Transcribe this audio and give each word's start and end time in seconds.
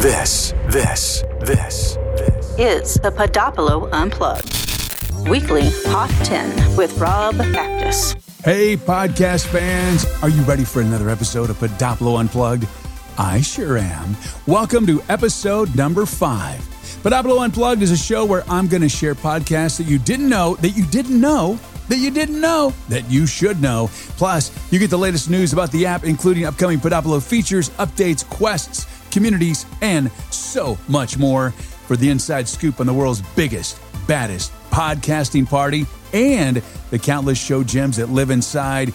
This, 0.00 0.52
this, 0.68 1.24
this, 1.40 1.96
this 2.16 2.54
is 2.58 2.94
the 2.96 3.10
Podopolo 3.10 3.88
Unplugged. 3.92 5.28
Weekly 5.28 5.70
Hot 5.86 6.10
10 6.24 6.76
with 6.76 6.96
Rob 6.98 7.34
Actis. 7.36 8.14
Hey, 8.44 8.76
podcast 8.76 9.46
fans, 9.46 10.04
are 10.22 10.28
you 10.28 10.42
ready 10.42 10.64
for 10.64 10.82
another 10.82 11.08
episode 11.08 11.48
of 11.48 11.56
Podopolo 11.56 12.20
Unplugged? 12.20 12.68
I 13.16 13.40
sure 13.40 13.78
am. 13.78 14.16
Welcome 14.46 14.86
to 14.86 15.02
episode 15.08 15.74
number 15.74 16.04
five. 16.04 16.60
Podopolo 17.02 17.42
Unplugged 17.42 17.82
is 17.82 17.90
a 17.90 17.96
show 17.96 18.24
where 18.26 18.44
I'm 18.48 18.68
going 18.68 18.82
to 18.82 18.90
share 18.90 19.14
podcasts 19.14 19.78
that 19.78 19.84
you 19.86 19.98
didn't 19.98 20.28
know 20.28 20.56
that 20.56 20.70
you 20.70 20.84
didn't 20.86 21.20
know 21.20 21.58
that 21.88 21.98
you 21.98 22.10
didn't 22.10 22.40
know 22.40 22.74
that 22.88 23.10
you 23.10 23.26
should 23.26 23.62
know. 23.62 23.88
Plus, 24.16 24.52
you 24.72 24.78
get 24.78 24.90
the 24.90 24.98
latest 24.98 25.30
news 25.30 25.52
about 25.52 25.70
the 25.72 25.86
app, 25.86 26.04
including 26.04 26.44
upcoming 26.44 26.78
Podopolo 26.78 27.22
features, 27.26 27.70
updates, 27.70 28.28
quests, 28.28 28.86
communities, 29.10 29.66
and 29.80 30.10
so 30.30 30.78
much 30.88 31.16
more 31.18 31.50
for 31.50 31.96
the 31.96 32.10
inside 32.10 32.48
scoop 32.48 32.80
on 32.80 32.86
the 32.86 32.94
world's 32.94 33.22
biggest, 33.34 33.80
baddest 34.06 34.52
podcasting 34.70 35.48
party 35.48 35.86
and 36.12 36.62
the 36.90 36.98
countless 36.98 37.38
show 37.38 37.64
gems 37.64 37.96
that 37.96 38.10
live 38.10 38.30
inside. 38.30 38.92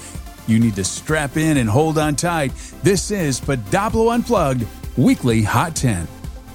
You 0.47 0.59
need 0.59 0.75
to 0.75 0.83
strap 0.83 1.37
in 1.37 1.57
and 1.57 1.69
hold 1.69 1.97
on 1.97 2.15
tight. 2.15 2.51
This 2.83 3.11
is 3.11 3.39
Podopolo 3.39 4.13
Unplugged 4.13 4.65
Weekly 4.97 5.43
Hot 5.43 5.75
10. 5.75 6.07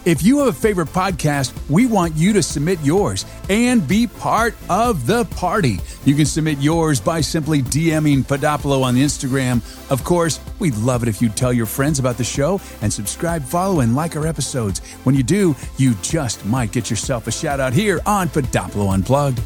If 0.06 0.23
you 0.23 0.38
have 0.38 0.46
a 0.46 0.52
favorite 0.52 0.91
podcast, 0.91 1.52
we 1.69 1.87
want 1.87 2.15
you 2.15 2.33
to 2.34 2.41
submit 2.41 2.78
yours 2.80 3.27
and 3.51 3.88
be 3.88 4.06
part 4.06 4.55
of 4.70 5.05
the 5.05 5.24
party. 5.24 5.80
You 6.05 6.15
can 6.15 6.27
submit 6.27 6.59
yours 6.59 7.01
by 7.01 7.20
simply 7.20 7.60
DMing 7.60 8.23
Podopolo 8.23 8.84
on 8.84 8.95
Instagram. 8.95 9.65
Of 9.91 10.05
course, 10.05 10.38
we'd 10.60 10.77
love 10.77 11.02
it 11.02 11.09
if 11.09 11.20
you 11.20 11.29
tell 11.29 11.52
your 11.52 11.66
friends 11.66 11.98
about 11.98 12.19
the 12.19 12.24
show 12.24 12.60
and 12.82 12.92
subscribe, 12.92 13.42
follow, 13.42 13.80
and 13.80 13.96
like 13.96 14.15
our 14.15 14.29
episodes. 14.29 14.79
When 15.02 15.16
you 15.16 15.24
do, 15.24 15.56
you 15.77 15.95
just 16.02 16.46
might 16.46 16.70
get 16.70 16.88
yourself 16.88 17.27
a 17.27 17.32
shout 17.32 17.59
out 17.59 17.73
here 17.73 17.98
on 18.07 18.29
Podopolo 18.29 18.95
Unplugged. 18.95 19.41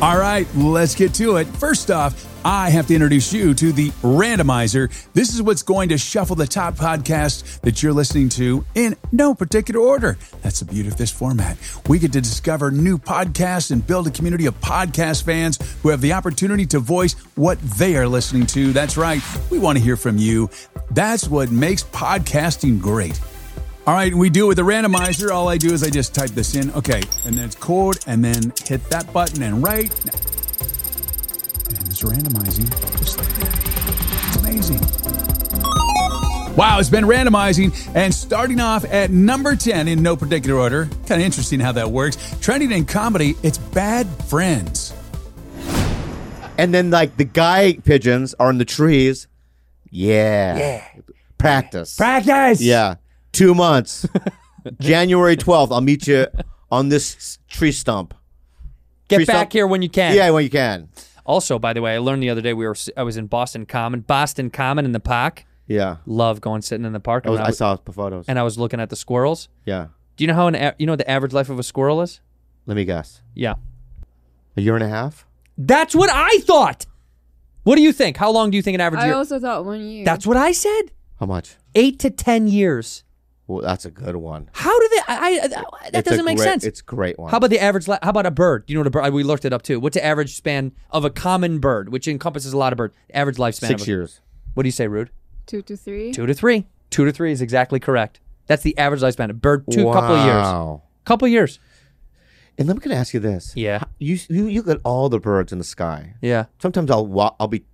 All 0.00 0.16
right, 0.16 0.46
let's 0.54 0.94
get 0.94 1.12
to 1.14 1.38
it. 1.38 1.48
First 1.48 1.90
off, 1.90 2.24
I 2.44 2.70
have 2.70 2.86
to 2.86 2.94
introduce 2.94 3.32
you 3.32 3.52
to 3.52 3.72
the 3.72 3.90
randomizer. 4.02 4.92
This 5.12 5.34
is 5.34 5.42
what's 5.42 5.64
going 5.64 5.88
to 5.88 5.98
shuffle 5.98 6.36
the 6.36 6.46
top 6.46 6.76
podcasts 6.76 7.60
that 7.62 7.82
you're 7.82 7.92
listening 7.92 8.28
to 8.30 8.64
in 8.76 8.94
no 9.10 9.34
particular 9.34 9.80
order. 9.80 10.16
That's 10.40 10.60
the 10.60 10.66
beauty 10.66 10.88
of 10.88 10.96
this 10.98 11.10
format. 11.10 11.58
We 11.88 11.98
get 11.98 12.12
to 12.12 12.20
discover 12.20 12.70
new 12.70 12.96
podcasts 12.96 13.72
and 13.72 13.84
build 13.84 14.06
a 14.06 14.12
community 14.12 14.46
of 14.46 14.60
podcast 14.60 15.24
fans 15.24 15.58
who 15.82 15.88
have 15.88 16.00
the 16.00 16.12
opportunity 16.12 16.64
to 16.66 16.78
voice 16.78 17.14
what 17.34 17.60
they 17.60 17.96
are 17.96 18.06
listening 18.06 18.46
to. 18.46 18.72
That's 18.72 18.96
right, 18.96 19.20
we 19.50 19.58
want 19.58 19.78
to 19.78 19.84
hear 19.84 19.96
from 19.96 20.16
you. 20.16 20.48
That's 20.92 21.26
what 21.26 21.50
makes 21.50 21.82
podcasting 21.82 22.80
great. 22.80 23.20
All 23.88 23.94
right, 23.94 24.14
we 24.14 24.28
do 24.28 24.44
it 24.44 24.48
with 24.48 24.58
the 24.58 24.64
randomizer. 24.64 25.30
All 25.30 25.48
I 25.48 25.56
do 25.56 25.72
is 25.72 25.82
I 25.82 25.88
just 25.88 26.14
type 26.14 26.28
this 26.32 26.54
in. 26.54 26.70
Okay, 26.72 27.00
and 27.24 27.34
then 27.34 27.46
it's 27.46 27.54
code, 27.54 27.96
and 28.06 28.22
then 28.22 28.52
hit 28.66 28.84
that 28.90 29.10
button, 29.14 29.42
and 29.42 29.62
right 29.64 29.88
now, 30.04 30.12
and 31.70 31.88
it's 31.88 32.02
randomizing 32.02 32.68
just 32.98 33.16
like 33.16 33.28
that. 33.36 34.26
It's 34.26 34.36
amazing. 34.36 34.80
Wow, 36.54 36.78
it's 36.78 36.90
been 36.90 37.06
randomizing 37.06 37.72
and 37.96 38.12
starting 38.12 38.60
off 38.60 38.84
at 38.84 39.10
number 39.10 39.56
10 39.56 39.88
in 39.88 40.02
no 40.02 40.16
particular 40.16 40.60
order. 40.60 40.84
Kind 41.06 41.22
of 41.22 41.24
interesting 41.24 41.58
how 41.58 41.72
that 41.72 41.90
works. 41.90 42.18
Trending 42.42 42.72
in 42.72 42.84
comedy, 42.84 43.36
it's 43.42 43.56
Bad 43.56 44.06
Friends. 44.24 44.92
And 46.58 46.74
then 46.74 46.90
like 46.90 47.16
the 47.16 47.24
guy 47.24 47.78
pigeons 47.78 48.34
are 48.38 48.50
in 48.50 48.58
the 48.58 48.66
trees. 48.66 49.28
Yeah. 49.88 50.58
Yeah. 50.58 50.88
Practice. 51.38 51.96
Practice. 51.96 52.60
Yeah. 52.60 52.96
Two 53.32 53.54
months. 53.54 54.06
January 54.80 55.36
12th, 55.36 55.70
I'll 55.72 55.80
meet 55.80 56.06
you 56.06 56.26
on 56.70 56.88
this 56.88 57.38
tree 57.48 57.72
stump. 57.72 58.14
Get 59.08 59.16
Tree 59.16 59.24
back 59.24 59.34
stump? 59.36 59.52
here 59.52 59.66
when 59.66 59.80
you 59.82 59.88
can. 59.88 60.14
Yeah, 60.14 60.30
when 60.30 60.44
you 60.44 60.50
can. 60.50 60.88
Also, 61.24 61.58
by 61.58 61.72
the 61.72 61.80
way, 61.82 61.94
I 61.94 61.98
learned 61.98 62.22
the 62.22 62.30
other 62.30 62.40
day 62.42 62.52
we 62.52 62.66
were 62.66 62.76
I 62.96 63.02
was 63.02 63.16
in 63.16 63.26
Boston 63.26 63.64
Common, 63.66 64.00
Boston 64.00 64.50
Common 64.50 64.84
in 64.84 64.92
the 64.92 65.00
park. 65.00 65.44
Yeah. 65.66 65.96
Love 66.06 66.40
going 66.40 66.62
sitting 66.62 66.86
in 66.86 66.92
the 66.92 67.00
park. 67.00 67.26
I, 67.26 67.30
was, 67.30 67.38
and 67.38 67.48
I 67.48 67.50
saw 67.52 67.76
the 67.76 67.92
photos. 67.92 68.24
and 68.28 68.38
I 68.38 68.42
was 68.42 68.58
looking 68.58 68.80
at 68.80 68.90
the 68.90 68.96
squirrels. 68.96 69.48
yeah. 69.64 69.88
Do 70.16 70.24
you 70.24 70.28
know 70.28 70.34
how 70.34 70.48
an 70.48 70.74
you 70.80 70.86
know 70.86 70.92
what 70.92 70.98
the 70.98 71.08
average 71.08 71.32
life 71.32 71.48
of 71.48 71.58
a 71.60 71.62
squirrel 71.62 72.02
is? 72.02 72.20
Let 72.66 72.74
me 72.76 72.84
guess. 72.84 73.22
Yeah, 73.34 73.54
A 74.56 74.60
year 74.60 74.74
and 74.74 74.82
a 74.82 74.88
half? 74.88 75.24
that's 75.56 75.94
what 75.94 76.10
I 76.12 76.38
thought. 76.40 76.86
What 77.62 77.76
do 77.76 77.82
you 77.82 77.92
think? 77.92 78.16
How 78.16 78.30
long 78.32 78.50
do 78.50 78.56
you 78.56 78.62
think 78.62 78.74
an 78.74 78.80
average 78.80 79.02
I 79.02 79.06
year? 79.06 79.14
also 79.14 79.38
thought 79.38 79.64
one 79.64 79.80
year. 79.80 80.04
That's 80.04 80.26
what 80.26 80.36
I 80.36 80.50
said. 80.52 80.90
How 81.20 81.26
much? 81.26 81.54
Eight 81.76 82.00
to 82.00 82.10
ten 82.10 82.48
years. 82.48 83.04
Well, 83.48 83.62
that's 83.62 83.84
a 83.86 83.90
good 83.90 84.14
one. 84.16 84.48
How 84.52 84.78
do 84.78 84.88
they? 84.90 85.00
I, 85.08 85.40
I 85.42 85.48
that 85.48 85.64
It's 85.94 86.08
doesn't 86.08 86.24
make 86.24 86.36
great- 86.36 86.44
sense. 86.44 86.64
It's 86.64 86.80
a 86.80 86.84
great 86.84 87.18
one. 87.18 87.30
How 87.30 87.38
about 87.38 87.50
the 87.50 87.58
average? 87.58 87.88
li- 87.88 87.96
How 88.02 88.10
about 88.10 88.26
a 88.26 88.30
bird? 88.30 88.66
Do 88.66 88.72
you 88.72 88.76
know 88.76 88.80
what 88.82 88.86
a 88.88 88.90
bird? 88.90 89.12
We 89.14 89.22
looked 89.24 89.44
it 89.46 89.52
up 89.54 89.62
too. 89.62 89.80
What's 89.80 89.94
the 89.94 90.04
average 90.04 90.36
span 90.36 90.72
of 90.90 91.04
a 91.04 91.10
common 91.10 91.58
bird, 91.58 91.88
which 91.90 92.06
encompasses 92.06 92.52
a 92.52 92.58
lot 92.58 92.72
of 92.74 92.76
birds? 92.76 92.94
Average 93.12 93.38
lifespan. 93.38 93.66
six 93.68 93.82
of 93.82 93.88
a- 93.88 93.90
years? 93.90 94.20
What 94.54 94.62
do 94.64 94.68
you 94.68 94.72
say, 94.72 94.86
Rude? 94.86 95.10
two 95.46 95.62
to 95.62 95.76
three. 95.76 96.12
Two 96.12 96.26
to 96.26 96.34
three. 96.34 96.66
Two 96.90 97.06
to 97.06 97.12
three 97.12 97.32
is 97.32 97.40
exactly 97.40 97.80
correct. 97.80 98.20
That's 98.46 98.62
the 98.62 98.76
average 98.76 99.00
lifespan. 99.00 99.24
Of 99.24 99.30
a 99.30 99.34
bird, 99.34 99.64
two 99.70 99.84
couple 99.90 100.14
of 100.16 100.24
years. 100.26 100.42
Wow. 100.44 100.82
Couple 101.06 101.24
of 101.26 101.32
years. 101.32 101.58
And 102.58 102.68
let 102.68 102.76
me 102.76 102.80
gonna 102.82 102.96
ask 102.96 103.14
you 103.14 103.20
this. 103.20 103.52
Yeah. 103.56 103.84
You 103.98 104.18
you 104.28 104.46
you 104.46 104.60
look 104.62 104.76
at 104.76 104.80
all 104.84 105.08
the 105.08 105.18
birds 105.20 105.52
in 105.52 105.58
the 105.58 105.64
sky. 105.64 106.14
Yeah. 106.20 106.46
Sometimes 106.60 106.90
I'll 106.90 107.06
wa- 107.06 107.34
I'll 107.40 107.48
be 107.48 107.64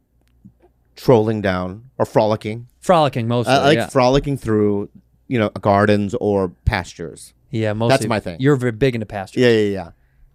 trolling 0.97 1.41
down 1.41 1.91
or 1.99 2.07
frolicking. 2.07 2.69
Frolicking 2.81 3.27
mostly. 3.27 3.55
I 3.55 3.59
like 3.65 3.77
yeah. 3.79 3.87
frolicking 3.89 4.37
through, 4.37 4.91
you 5.29 5.39
know, 5.39 5.49
gardens 5.51 6.15
or 6.21 6.49
pastures. 6.65 7.35
yeah, 7.51 7.73
mostly. 7.73 7.95
That's 7.97 8.07
my 8.07 8.21
thing. 8.21 8.37
You're 8.41 8.57
very 8.57 8.73
big 8.73 8.95
into 8.95 9.07
pastures. 9.07 9.43
Yeah, 9.43 9.51
yeah, 9.51 9.69
yeah. 9.73 9.91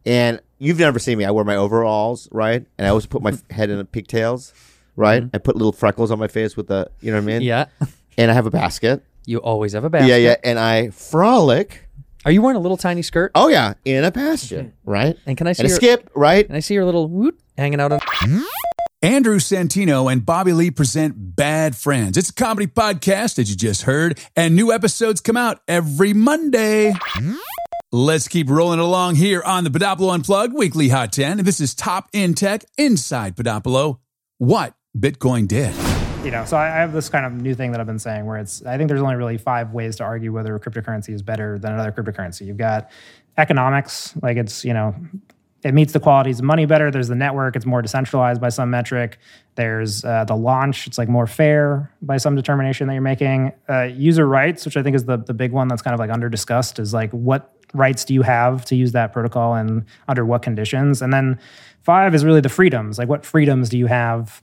And 0.05 0.41
you've 0.57 0.79
never 0.79 0.99
seen 0.99 1.17
me. 1.17 1.25
I 1.25 1.31
wear 1.31 1.43
my 1.43 1.55
overalls, 1.55 2.27
right? 2.31 2.65
And 2.77 2.87
I 2.87 2.89
always 2.89 3.05
put 3.05 3.21
my 3.21 3.33
head 3.51 3.69
in 3.69 3.85
pigtails, 3.87 4.53
right? 4.95 5.23
I 5.33 5.37
put 5.37 5.55
little 5.55 5.71
freckles 5.73 6.09
on 6.11 6.17
my 6.19 6.27
face 6.27 6.55
with 6.57 6.67
the, 6.67 6.89
you 7.01 7.11
know 7.11 7.17
what 7.17 7.23
I 7.23 7.25
mean? 7.25 7.41
Mm-hmm. 7.41 7.43
Yeah. 7.47 7.65
And 8.17 8.29
I 8.29 8.33
have 8.33 8.45
a 8.45 8.51
basket. 8.51 9.01
You 9.25 9.37
always 9.37 9.71
have 9.71 9.85
a 9.85 9.89
basket. 9.89 10.09
Yeah, 10.09 10.17
yeah. 10.17 10.35
And 10.43 10.59
I 10.59 10.89
frolic. 10.89 11.87
Are 12.25 12.31
you 12.33 12.41
wearing 12.41 12.57
a 12.57 12.59
little 12.59 12.75
tiny 12.75 13.01
skirt? 13.01 13.31
Oh 13.33 13.47
yeah, 13.47 13.75
in 13.85 14.03
a 14.03 14.11
pasture, 14.11 14.73
right? 14.83 15.15
And 15.25 15.37
can 15.37 15.47
I 15.47 15.53
see 15.53 15.61
And 15.63 15.69
your, 15.69 15.77
skip, 15.77 16.09
right? 16.15 16.45
Can 16.45 16.53
I 16.57 16.59
see 16.59 16.73
your 16.73 16.83
little 16.83 17.07
woot 17.07 17.39
hanging 17.57 17.79
out 17.79 17.93
on? 17.93 17.99
Andrew 19.01 19.37
Santino 19.39 20.11
and 20.11 20.25
Bobby 20.25 20.51
Lee 20.51 20.71
present 20.71 21.13
Bad 21.15 21.77
Friends. 21.77 22.17
It's 22.17 22.31
a 22.31 22.33
comedy 22.33 22.67
podcast, 22.67 23.39
as 23.39 23.49
you 23.49 23.55
just 23.55 23.83
heard, 23.83 24.19
and 24.35 24.57
new 24.57 24.73
episodes 24.73 25.21
come 25.21 25.37
out 25.37 25.61
every 25.69 26.11
Monday. 26.11 26.93
Let's 27.93 28.27
keep 28.27 28.49
rolling 28.49 28.79
along 28.81 29.15
here 29.15 29.41
on 29.41 29.63
the 29.63 29.69
Podopolo 29.69 30.13
Unplugged 30.13 30.53
Weekly 30.53 30.89
Hot 30.89 31.13
10. 31.13 31.45
This 31.45 31.61
is 31.61 31.73
Top 31.73 32.09
in 32.11 32.33
Tech 32.33 32.65
Inside 32.77 33.37
Podopolo. 33.37 33.99
What 34.37 34.75
Bitcoin 34.97 35.47
did. 35.47 35.73
you 36.25 36.31
know, 36.31 36.43
so 36.43 36.57
I 36.57 36.65
have 36.67 36.91
this 36.91 37.07
kind 37.07 37.25
of 37.25 37.31
new 37.31 37.55
thing 37.55 37.71
that 37.71 37.79
I've 37.79 37.87
been 37.87 37.99
saying 37.99 38.25
where 38.25 38.37
it's, 38.37 38.65
I 38.65 38.77
think 38.77 38.89
there's 38.89 39.01
only 39.01 39.15
really 39.15 39.37
five 39.37 39.71
ways 39.71 39.95
to 39.97 40.03
argue 40.03 40.33
whether 40.33 40.53
a 40.55 40.59
cryptocurrency 40.59 41.13
is 41.13 41.21
better 41.21 41.57
than 41.57 41.71
another 41.71 41.93
cryptocurrency. 41.93 42.45
You've 42.45 42.57
got 42.57 42.91
economics, 43.37 44.13
like 44.21 44.35
it's, 44.35 44.65
you 44.65 44.73
know, 44.73 44.93
it 45.63 45.73
meets 45.73 45.91
the 45.93 45.99
qualities 45.99 46.39
of 46.39 46.45
money 46.45 46.65
better. 46.65 46.89
There's 46.89 47.09
the 47.09 47.15
network, 47.15 47.55
it's 47.55 47.65
more 47.65 47.81
decentralized 47.81 48.39
by 48.39 48.49
some 48.49 48.69
metric. 48.69 49.19
There's 49.55 50.05
uh, 50.05 50.23
the 50.25 50.35
launch, 50.35 50.87
it's 50.87 50.97
like 50.97 51.09
more 51.09 51.27
fair 51.27 51.91
by 52.01 52.17
some 52.17 52.35
determination 52.35 52.87
that 52.87 52.93
you're 52.93 53.01
making. 53.01 53.51
Uh, 53.67 53.83
user 53.83 54.27
rights, 54.27 54.65
which 54.65 54.77
I 54.77 54.83
think 54.83 54.95
is 54.95 55.05
the, 55.05 55.17
the 55.17 55.33
big 55.33 55.51
one 55.51 55.67
that's 55.67 55.81
kind 55.81 55.93
of 55.93 55.99
like 55.99 56.09
under 56.09 56.29
discussed, 56.29 56.79
is 56.79 56.93
like 56.93 57.11
what 57.11 57.53
rights 57.73 58.05
do 58.05 58.13
you 58.13 58.21
have 58.21 58.65
to 58.65 58.75
use 58.75 58.93
that 58.93 59.11
protocol 59.11 59.55
and 59.55 59.85
under 60.07 60.25
what 60.25 60.41
conditions? 60.41 61.01
And 61.01 61.11
then 61.11 61.39
five 61.83 62.15
is 62.15 62.23
really 62.23 62.41
the 62.41 62.49
freedoms, 62.49 62.97
like 62.97 63.09
what 63.09 63.25
freedoms 63.25 63.69
do 63.69 63.77
you 63.77 63.87
have 63.87 64.41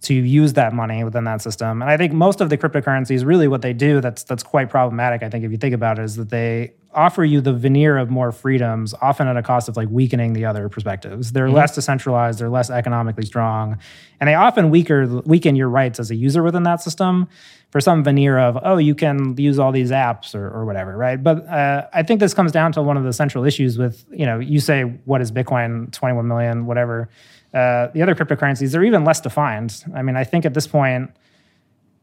to 0.00 0.14
use 0.14 0.52
that 0.52 0.72
money 0.72 1.02
within 1.02 1.24
that 1.24 1.42
system. 1.42 1.82
And 1.82 1.90
I 1.90 1.96
think 1.96 2.12
most 2.12 2.40
of 2.40 2.50
the 2.50 2.58
cryptocurrencies, 2.58 3.24
really 3.24 3.48
what 3.48 3.62
they 3.62 3.72
do 3.72 4.00
that's 4.00 4.22
that's 4.22 4.42
quite 4.42 4.70
problematic, 4.70 5.22
I 5.22 5.30
think, 5.30 5.44
if 5.44 5.50
you 5.50 5.58
think 5.58 5.74
about 5.74 5.98
it, 5.98 6.04
is 6.04 6.16
that 6.16 6.30
they 6.30 6.72
offer 6.94 7.24
you 7.24 7.40
the 7.40 7.52
veneer 7.52 7.98
of 7.98 8.08
more 8.08 8.32
freedoms, 8.32 8.94
often 9.02 9.28
at 9.28 9.36
a 9.36 9.42
cost 9.42 9.68
of 9.68 9.76
like 9.76 9.88
weakening 9.90 10.32
the 10.32 10.44
other 10.44 10.68
perspectives. 10.68 11.32
They're 11.32 11.50
less 11.50 11.74
decentralized, 11.74 12.38
they're 12.38 12.48
less 12.48 12.70
economically 12.70 13.26
strong, 13.26 13.78
and 14.20 14.28
they 14.28 14.34
often 14.34 14.70
weaker 14.70 15.20
weaken 15.24 15.56
your 15.56 15.68
rights 15.68 16.00
as 16.00 16.10
a 16.10 16.14
user 16.14 16.42
within 16.42 16.62
that 16.62 16.80
system 16.80 17.28
for 17.70 17.80
some 17.80 18.02
veneer 18.02 18.38
of, 18.38 18.58
oh, 18.62 18.78
you 18.78 18.94
can 18.94 19.36
use 19.36 19.58
all 19.58 19.72
these 19.72 19.90
apps 19.90 20.34
or, 20.34 20.48
or 20.48 20.64
whatever, 20.64 20.96
right? 20.96 21.22
But 21.22 21.46
uh, 21.46 21.86
I 21.92 22.02
think 22.02 22.20
this 22.20 22.32
comes 22.32 22.50
down 22.50 22.72
to 22.72 22.82
one 22.82 22.96
of 22.96 23.04
the 23.04 23.12
central 23.12 23.44
issues 23.44 23.76
with, 23.76 24.04
you 24.10 24.24
know, 24.24 24.38
you 24.38 24.58
say, 24.58 24.84
what 25.04 25.20
is 25.20 25.30
Bitcoin, 25.30 25.92
21 25.92 26.26
million, 26.26 26.64
whatever. 26.64 27.10
Uh, 27.54 27.88
the 27.88 28.02
other 28.02 28.14
cryptocurrencies, 28.14 28.72
they're 28.72 28.84
even 28.84 29.04
less 29.04 29.20
defined. 29.20 29.84
I 29.94 30.02
mean, 30.02 30.16
I 30.16 30.24
think 30.24 30.44
at 30.44 30.54
this 30.54 30.66
point, 30.66 31.10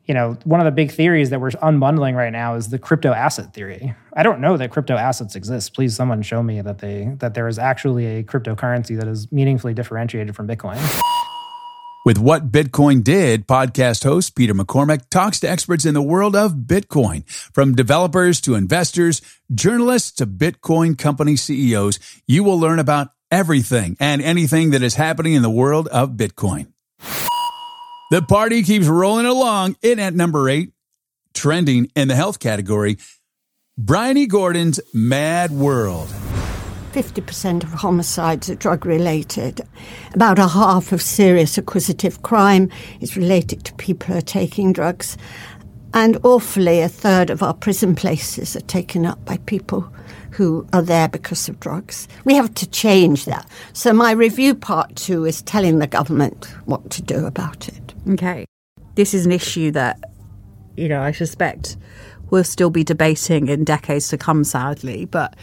you 0.06 0.13
know, 0.13 0.38
one 0.44 0.59
of 0.59 0.65
the 0.65 0.71
big 0.71 0.92
theories 0.92 1.31
that 1.31 1.42
we're 1.42 1.51
unbundling 1.51 2.15
right 2.15 2.31
now 2.31 2.56
is 2.56 2.69
the 2.69 2.80
crypto 2.80 3.12
asset 3.12 3.53
theory. 3.53 3.95
I 4.13 4.24
don't 4.24 4.39
know 4.39 4.57
that 4.57 4.71
crypto 4.71 4.95
assets 4.95 5.36
exist. 5.36 5.74
Please, 5.74 5.95
someone 5.95 6.21
show 6.21 6.44
me 6.44 6.62
that 6.62 6.80
they 6.80 7.15
that 7.19 7.33
there 7.33 7.47
is 7.47 7.57
actually 7.57 8.06
a 8.06 8.24
cryptocurrency 8.24 8.97
that 9.00 9.07
is 9.07 9.31
meaningfully 9.31 9.74
differentiated 9.74 10.36
from 10.36 10.47
Bitcoin. 10.47 10.80
With 12.06 12.19
What 12.19 12.51
Bitcoin 12.51 13.03
Did, 13.03 13.47
podcast 13.47 14.03
host 14.03 14.36
Peter 14.36 14.53
McCormack 14.53 15.09
talks 15.09 15.39
to 15.39 15.50
experts 15.50 15.86
in 15.86 15.95
the 15.95 16.03
world 16.03 16.36
of 16.36 16.53
Bitcoin, 16.53 17.27
from 17.27 17.74
developers 17.74 18.39
to 18.42 18.53
investors, 18.53 19.24
journalists 19.51 20.12
to 20.12 20.27
Bitcoin 20.27 20.95
company 20.95 21.36
CEOs. 21.36 21.97
You 22.27 22.44
will 22.44 22.59
learn 22.59 22.77
about 22.77 23.09
everything 23.31 23.98
and 24.00 24.22
anything 24.22 24.72
that 24.72 24.83
is 24.83 24.95
happening 24.95 25.33
in 25.33 25.42
the 25.42 25.50
world 25.50 25.88
of 25.89 26.12
Bitcoin. 26.12 26.68
The 28.12 28.22
party 28.22 28.63
keeps 28.63 28.88
rolling 28.88 29.25
along. 29.25 29.77
In 29.81 30.00
at 30.00 30.13
number 30.13 30.48
eight, 30.48 30.72
trending 31.33 31.92
in 31.95 32.07
the 32.07 32.16
health 32.16 32.39
category, 32.39 32.98
Bryony 33.77 34.27
Gordon's 34.27 34.80
Mad 34.94 35.51
World. 35.51 36.07
50% 36.94 37.63
of 37.63 37.74
homicides 37.74 38.50
are 38.50 38.56
drug 38.56 38.86
related. 38.86 39.60
About 40.13 40.39
a 40.39 40.48
half 40.48 40.94
of 40.94 41.01
serious 41.01 41.57
acquisitive 41.57 42.21
crime 42.21 42.69
is 43.01 43.18
related 43.18 43.66
to 43.66 43.74
people 43.74 44.13
who 44.13 44.19
are 44.19 44.21
taking 44.21 44.71
drugs. 44.71 45.18
And 45.94 46.18
awfully, 46.24 46.80
a 46.80 46.88
third 46.88 47.30
of 47.30 47.44
our 47.44 47.54
prison 47.54 47.95
places 47.95 48.56
are 48.56 48.62
taken 48.62 49.06
up 49.06 49.25
by 49.25 49.38
people 49.45 49.92
who 50.36 50.68
are 50.74 50.82
there 50.82 51.08
because 51.08 51.48
of 51.48 51.60
drugs. 51.60 52.08
We 52.26 52.36
have 52.36 52.54
to 52.56 52.70
change 52.70 53.26
that. 53.26 53.50
So, 53.74 53.94
my 53.94 54.12
review 54.12 54.54
part 54.54 54.96
two 54.96 55.26
is 55.26 55.42
telling 55.42 55.80
the 55.80 55.88
government 55.88 56.46
what 56.66 56.90
to 56.92 57.02
do 57.02 57.26
about 57.26 57.68
it. 57.70 57.94
Okay. 58.10 58.46
This 58.96 59.14
is 59.14 59.26
an 59.26 59.32
issue 59.32 59.72
that, 59.72 60.00
you 60.76 60.90
know, 60.90 61.02
I 61.02 61.12
suspect 61.12 61.78
we'll 62.32 62.44
still 62.44 62.70
be 62.70 62.84
debating 62.84 63.48
in 63.48 63.64
decades 63.64 64.10
to 64.10 64.18
come, 64.18 64.44
sadly. 64.44 65.06
But 65.06 65.36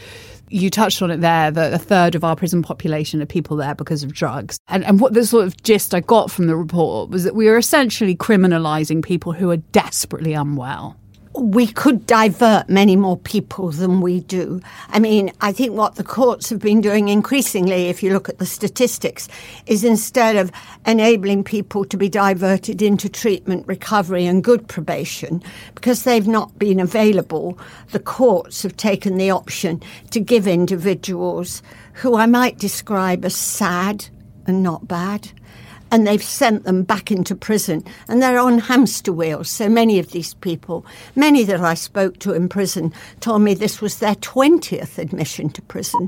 you 0.49 0.69
touched 0.69 1.01
on 1.01 1.11
it 1.11 1.23
there 1.23 1.51
that 1.51 1.73
a 1.73 1.79
third 1.79 2.15
of 2.15 2.25
our 2.25 2.37
prison 2.37 2.63
population 2.63 3.23
are 3.23 3.27
people 3.27 3.57
there 3.57 3.75
because 3.75 4.03
of 4.03 4.13
drugs. 4.13 4.59
And, 4.69 4.85
and 4.85 5.01
what 5.01 5.15
the 5.15 5.25
sort 5.25 5.47
of 5.47 5.63
gist 5.63 5.95
I 5.95 6.01
got 6.01 6.31
from 6.31 6.47
the 6.47 6.57
report 6.57 7.09
was 7.09 7.25
that 7.25 7.35
we 7.35 7.49
are 7.49 7.57
essentially 7.57 8.15
criminalizing 8.15 9.03
people 9.03 9.33
who 9.33 9.51
are 9.51 9.57
desperately 9.57 10.35
unwell 10.35 10.97
we 11.35 11.67
could 11.67 12.07
divert 12.07 12.69
many 12.69 12.97
more 12.97 13.17
people 13.17 13.71
than 13.71 14.01
we 14.01 14.21
do. 14.21 14.61
I 14.89 14.99
mean, 14.99 15.33
I 15.41 15.53
think 15.53 15.73
what 15.73 15.95
the 15.95 16.05
courts 16.05 16.51
have 16.51 16.59
been 16.59 16.81
doing 16.81 17.09
increasingly, 17.09 17.89
if 17.89 18.03
you 18.03 18.13
look 18.13 18.29
at 18.29 18.39
the 18.39 18.47
statistics, 18.47 19.29
is 19.67 19.83
instead 19.83 20.37
of 20.37 20.53
enabling 20.87 21.45
people 21.45 21.85
to 21.87 21.97
be 21.97 22.09
diverted 22.09 22.83
into 22.83 23.09
treatment, 23.09 23.67
recovery, 23.67 24.27
and 24.27 24.45
good 24.45 24.69
probation, 24.69 25.43
because 25.75 26.05
they've 26.05 26.29
not 26.29 26.59
been 26.59 26.81
available, 26.81 27.59
the 27.93 28.01
courts 28.01 28.63
have 28.63 28.77
taken 28.77 29.17
the 29.17 29.31
option 29.31 29.81
to 30.11 30.21
give 30.21 30.47
individuals 30.47 31.63
who 31.95 32.17
I 32.17 32.27
might 32.27 32.59
describe 32.59 33.25
as 33.25 33.37
sad 33.37 34.07
and 34.47 34.63
not 34.63 34.87
bad 34.87 35.31
and 35.93 36.07
they've 36.07 36.23
sent 36.23 36.65
them 36.65 36.83
back 36.83 37.13
into 37.13 37.37
prison 37.37 37.85
and 38.09 38.21
they're 38.21 38.41
on 38.41 38.59
hamster 38.59 39.13
wheels. 39.13 39.49
So 39.49 39.69
many 39.69 40.01
of 40.01 40.11
these 40.11 40.35
people, 40.35 40.85
many 41.15 41.45
that 41.45 41.61
I 41.61 41.75
spoke 41.75 42.19
to 42.21 42.33
in 42.33 42.49
prison, 42.49 42.93
told 43.21 43.43
me 43.43 43.55
this 43.55 43.81
was 43.81 43.99
their 43.99 44.17
20th 44.17 44.99
admission 44.99 45.51
to 45.51 45.63
prison. 45.63 46.05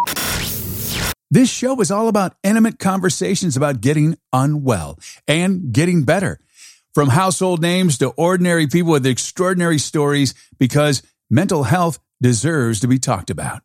This 1.31 1.51
show 1.51 1.81
is 1.81 1.91
all 1.91 2.09
about 2.09 2.35
intimate 2.43 2.79
conversations 2.79 3.57
about 3.57 3.81
getting 3.81 4.17
unwell 4.33 4.99
and 5.29 5.73
getting 5.73 6.05
better. 6.05 6.41
From 6.95 7.09
household 7.09 7.61
names 7.61 7.99
to 7.99 8.11
ordinary 8.11 8.69
people 8.69 8.93
with 8.93 9.05
extraordinary 9.05 9.79
stories, 9.79 10.33
because 10.59 11.03
mental 11.29 11.65
health 11.65 11.99
deserves 12.23 12.79
to 12.81 12.87
be 12.87 13.01
talked 13.01 13.31
about. 13.31 13.63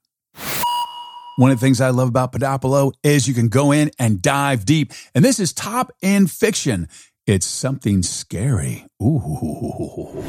One 1.40 1.52
of 1.52 1.62
the 1.62 1.66
things 1.66 1.80
I 1.80 1.92
love 1.92 2.10
about 2.10 2.34
Podopolo 2.34 2.92
is 3.02 3.26
you 3.26 3.34
can 3.34 3.48
go 3.48 3.72
in 3.72 3.92
and 3.98 4.22
dive 4.22 4.66
deep. 4.66 4.92
And 5.16 5.24
this 5.24 5.40
is 5.40 5.54
top 5.54 5.90
in 6.02 6.28
fiction. 6.28 6.90
It's 7.26 7.48
something 7.48 8.04
scary. 8.04 8.86
Ooh. 9.02 10.22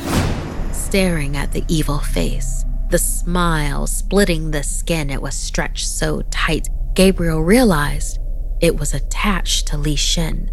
Staring 0.71 1.37
at 1.37 1.51
the 1.51 1.65
evil 1.67 1.99
face, 1.99 2.65
the 2.91 2.99
smile 2.99 3.89
splitting 3.89 4.53
the 4.53 4.63
skin, 4.63 5.11
it 5.11 5.21
was 5.21 5.35
stretched 5.35 5.89
so 5.89 6.23
tight, 6.31 6.69
Gabriel 6.95 7.43
realized 7.43 8.21
it 8.61 8.79
was 8.79 8.95
attached 8.95 9.67
to 9.67 9.77
Li 9.77 9.97
Shin. 9.97 10.49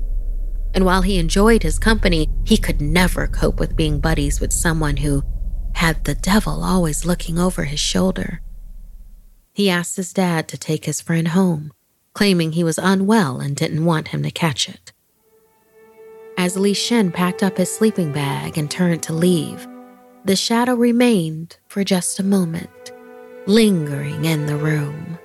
And 0.74 0.86
while 0.86 1.04
he 1.04 1.20
enjoyed 1.20 1.62
his 1.62 1.78
company, 1.78 2.30
he 2.46 2.58
could 2.58 2.82
never 2.82 3.28
cope 3.28 3.60
with 3.60 3.76
being 3.76 4.00
buddies 4.00 4.40
with 4.40 4.52
someone 4.52 4.98
who 4.98 5.22
had 5.76 6.04
the 6.06 6.16
devil 6.16 6.64
always 6.64 7.06
looking 7.06 7.38
over 7.38 7.66
his 7.66 7.80
shoulder. 7.80 8.42
He 9.58 9.72
asked 9.72 9.98
his 9.98 10.14
dad 10.14 10.48
to 10.50 10.58
take 10.58 10.86
his 10.86 11.02
friend 11.02 11.30
home, 11.30 11.74
claiming 12.14 12.52
he 12.52 12.64
was 12.64 12.78
unwell 12.78 13.40
and 13.40 13.56
didn't 13.56 13.86
want 13.86 14.10
him 14.10 14.22
to 14.22 14.30
catch 14.30 14.70
it. 14.70 14.94
As 16.38 16.58
Li 16.58 16.76
Shen 16.76 17.12
packed 17.12 17.42
up 17.42 17.58
his 17.58 17.76
sleeping 17.76 18.12
bag 18.12 18.60
and 18.60 18.70
turned 18.70 19.02
to 19.02 19.14
leave, 19.14 19.68
the 20.26 20.36
shadow 20.36 20.76
remained 20.76 21.58
for 21.70 21.84
just 21.84 22.20
a 22.20 22.24
moment, 22.24 22.92
lingering 23.48 24.26
in 24.26 24.46
the 24.46 24.58
room. 24.58 25.18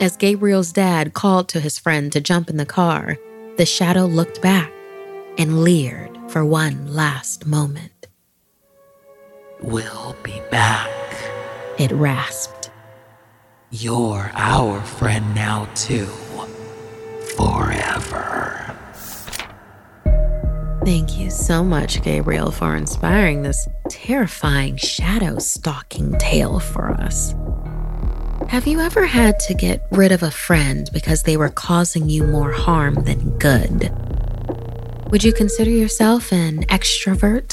As 0.00 0.16
Gabriel's 0.16 0.72
dad 0.72 1.14
called 1.14 1.48
to 1.50 1.60
his 1.60 1.78
friend 1.78 2.10
to 2.14 2.20
jump 2.20 2.50
in 2.50 2.56
the 2.56 2.66
car, 2.66 3.16
the 3.58 3.64
shadow 3.64 4.06
looked 4.06 4.42
back 4.42 4.72
and 5.38 5.62
leered 5.62 6.18
for 6.26 6.44
one 6.44 6.92
last 6.92 7.46
moment. 7.46 8.08
We'll 9.62 10.16
be 10.24 10.42
back, 10.50 10.90
it 11.78 11.92
rasped. 11.92 12.70
You're 13.72 14.30
our 14.34 14.80
friend 14.80 15.34
now, 15.34 15.68
too. 15.74 16.06
Forever. 17.36 18.76
Thank 20.84 21.18
you 21.18 21.30
so 21.30 21.64
much, 21.64 22.00
Gabriel, 22.02 22.52
for 22.52 22.76
inspiring 22.76 23.42
this 23.42 23.68
terrifying 23.90 24.76
shadow 24.76 25.40
stalking 25.40 26.16
tale 26.18 26.60
for 26.60 26.92
us. 26.92 27.34
Have 28.48 28.68
you 28.68 28.78
ever 28.78 29.04
had 29.04 29.40
to 29.40 29.54
get 29.54 29.84
rid 29.90 30.12
of 30.12 30.22
a 30.22 30.30
friend 30.30 30.88
because 30.92 31.24
they 31.24 31.36
were 31.36 31.48
causing 31.48 32.08
you 32.08 32.22
more 32.22 32.52
harm 32.52 32.94
than 32.94 33.36
good? 33.38 33.90
Would 35.10 35.24
you 35.24 35.32
consider 35.32 35.70
yourself 35.70 36.32
an 36.32 36.64
extrovert? 36.66 37.52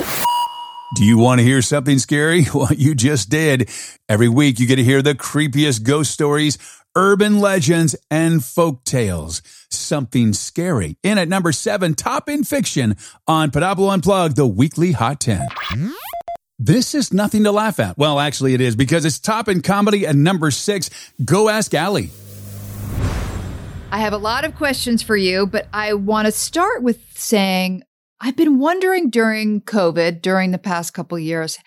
Do 0.96 1.06
you 1.06 1.18
want 1.18 1.40
to 1.40 1.46
hear 1.46 1.62
something 1.62 1.98
scary? 1.98 2.46
Well, 2.54 2.72
you 2.72 2.94
just 2.94 3.30
did. 3.30 3.70
Every 4.08 4.30
week 4.30 4.60
you 4.60 4.68
get 4.68 4.76
to 4.76 4.84
hear 4.84 5.02
the 5.02 5.16
creepiest 5.16 5.82
ghost 5.84 6.12
stories, 6.12 6.60
urban 6.96 7.40
legends, 7.40 7.96
and 8.12 8.44
folk 8.44 8.84
tales. 8.84 9.42
Something 9.72 10.34
scary. 10.34 10.98
In 11.02 11.18
at 11.18 11.28
number 11.28 11.52
seven, 11.52 11.96
top 11.96 12.30
in 12.30 12.44
fiction 12.44 12.96
on 13.28 13.50
Podopolo 13.50 13.92
Unplugged, 13.92 14.36
the 14.36 14.46
weekly 14.46 14.92
Hot 14.92 15.20
10. 15.20 15.48
This 16.60 16.94
is 16.94 17.12
nothing 17.12 17.44
to 17.46 17.52
laugh 17.52 17.80
at. 17.80 17.98
Well, 17.98 18.20
actually, 18.20 18.54
it 18.54 18.62
is 18.62 18.76
because 18.76 19.04
it's 19.04 19.20
top 19.20 19.48
in 19.50 19.64
comedy 19.64 20.06
at 20.06 20.16
number 20.16 20.52
six. 20.52 20.92
Go 21.26 21.50
ask 21.50 21.74
Ali. 21.74 22.12
I 23.92 23.98
have 23.98 24.14
a 24.14 24.18
lot 24.18 24.46
of 24.46 24.56
questions 24.56 25.02
for 25.02 25.18
you, 25.18 25.48
but 25.48 25.68
I 25.74 25.94
want 25.94 26.28
to 26.28 26.32
start 26.32 26.84
with 26.84 27.00
saying 27.16 27.84
I've 28.24 28.38
been 28.38 28.58
wondering 28.58 29.10
during 29.10 29.60
COVID, 29.62 30.22
during 30.22 30.52
the 30.52 30.58
past 30.58 30.94
couple 30.94 31.20
years, 31.20 31.58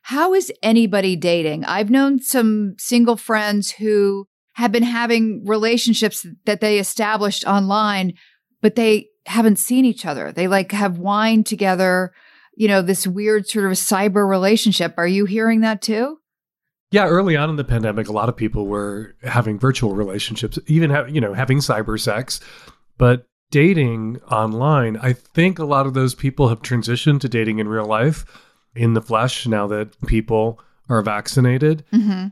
how 0.00 0.32
is 0.32 0.50
anybody 0.62 1.14
dating? 1.14 1.66
I've 1.66 1.90
known 1.90 2.20
some 2.20 2.74
single 2.78 3.18
friends 3.18 3.72
who 3.72 4.26
have 4.54 4.72
been 4.72 4.82
having 4.82 5.44
relationships 5.44 6.26
that 6.46 6.62
they 6.62 6.78
established 6.78 7.46
online, 7.46 8.14
but 8.62 8.76
they 8.76 9.08
haven't 9.26 9.58
seen 9.58 9.84
each 9.84 10.06
other. 10.06 10.32
They 10.32 10.48
like 10.48 10.72
have 10.72 10.96
wine 10.96 11.44
together, 11.44 12.14
you 12.54 12.66
know, 12.66 12.80
this 12.80 13.06
weird 13.06 13.46
sort 13.46 13.66
of 13.66 13.72
cyber 13.72 14.26
relationship. 14.26 14.94
Are 14.96 15.06
you 15.06 15.26
hearing 15.26 15.60
that 15.60 15.82
too? 15.82 16.16
Yeah, 16.92 17.08
early 17.08 17.36
on 17.36 17.50
in 17.50 17.56
the 17.56 17.64
pandemic, 17.64 18.08
a 18.08 18.12
lot 18.12 18.30
of 18.30 18.36
people 18.36 18.66
were 18.66 19.16
having 19.22 19.58
virtual 19.58 19.94
relationships, 19.94 20.58
even 20.66 20.88
have, 20.88 21.14
you 21.14 21.20
know, 21.20 21.34
having 21.34 21.58
cyber 21.58 22.00
sex. 22.00 22.40
But 22.96 23.26
dating 23.50 24.20
online, 24.30 24.96
I 24.96 25.12
think 25.12 25.58
a 25.58 25.64
lot 25.64 25.86
of 25.86 25.94
those 25.94 26.14
people 26.14 26.48
have 26.48 26.62
transitioned 26.62 27.20
to 27.20 27.28
dating 27.28 27.58
in 27.58 27.68
real 27.68 27.86
life 27.86 28.24
in 28.74 28.94
the 28.94 29.02
flesh 29.02 29.46
now 29.46 29.66
that 29.68 29.98
people 30.06 30.60
are 30.88 31.02
vaccinated. 31.02 31.84
Mm-hmm. 31.92 32.28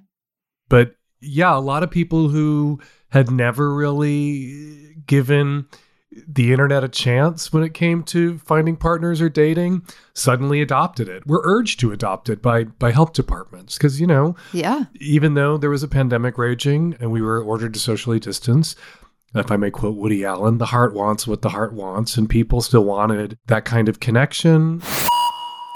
But 0.69 0.97
yeah, 1.21 1.57
a 1.57 1.61
lot 1.61 1.83
of 1.83 1.91
people 1.91 2.29
who 2.29 2.81
had 3.11 3.31
never 3.31 3.75
really 3.75 4.97
given 5.07 5.67
the 6.29 6.53
internet 6.53 6.85
a 6.85 6.89
chance 6.89 7.53
when 7.53 7.63
it 7.63 7.75
came 7.75 8.03
to 8.03 8.39
finding 8.39 8.77
partners 8.77 9.21
or 9.21 9.29
dating 9.29 9.83
suddenly 10.15 10.63
adopted 10.63 11.09
it 11.09 11.27
were 11.27 11.43
urged 11.45 11.81
to 11.81 11.93
adopt 11.93 12.29
it 12.29 12.41
by 12.41 12.65
by 12.65 12.93
health 12.93 13.13
departments 13.13 13.77
because 13.77 14.01
you 14.01 14.07
know 14.07 14.37
yeah 14.53 14.85
even 15.01 15.35
though 15.35 15.57
there 15.57 15.71
was 15.71 15.83
a 15.83 15.89
pandemic 15.89 16.39
raging 16.39 16.97
and 17.01 17.11
we 17.11 17.21
were 17.21 17.43
ordered 17.43 17.75
to 17.75 17.81
socially 17.81 18.21
distance 18.21 18.77
if 19.35 19.51
I 19.51 19.57
may 19.57 19.71
quote 19.71 19.97
Woody 19.97 20.25
Allen, 20.25 20.59
the 20.59 20.67
heart 20.67 20.95
wants 20.95 21.27
what 21.27 21.43
the 21.43 21.49
heart 21.49 21.73
wants, 21.73 22.17
and 22.17 22.29
people 22.29 22.61
still 22.61 22.85
wanted 22.85 23.39
that 23.47 23.65
kind 23.65 23.89
of 23.89 24.01
connection. 24.01 24.81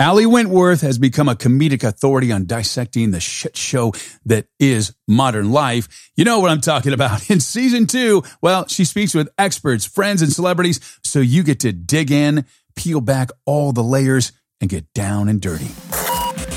Ali 0.01 0.27
Wentworth 0.27 0.81
has 0.83 0.97
become 0.97 1.29
a 1.29 1.35
comedic 1.35 1.83
authority 1.83 2.31
on 2.31 2.45
dissecting 2.45 3.11
the 3.11 3.19
shit 3.19 3.57
show 3.57 3.93
that 4.25 4.47
is 4.61 4.95
modern 5.09 5.51
life. 5.51 6.11
You 6.17 6.25
know 6.25 6.39
what 6.39 6.53
I'm 6.53 6.61
talking 6.61 6.93
about. 6.93 7.29
In 7.31 7.41
season 7.41 7.87
two, 7.89 8.23
well, 8.41 8.69
she 8.69 8.85
speaks 8.85 9.13
with 9.13 9.29
experts, 9.37 9.85
friends, 9.85 10.23
and 10.23 10.33
celebrities, 10.33 10.79
so 11.03 11.19
you 11.19 11.43
get 11.43 11.59
to 11.61 11.73
dig 11.73 12.13
in, 12.13 12.45
peel 12.77 13.01
back 13.01 13.31
all 13.45 13.73
the 13.73 13.83
layers, 13.83 14.31
and 14.61 14.71
get 14.71 14.93
down 14.93 15.29
and 15.29 15.41
dirty. 15.41 15.71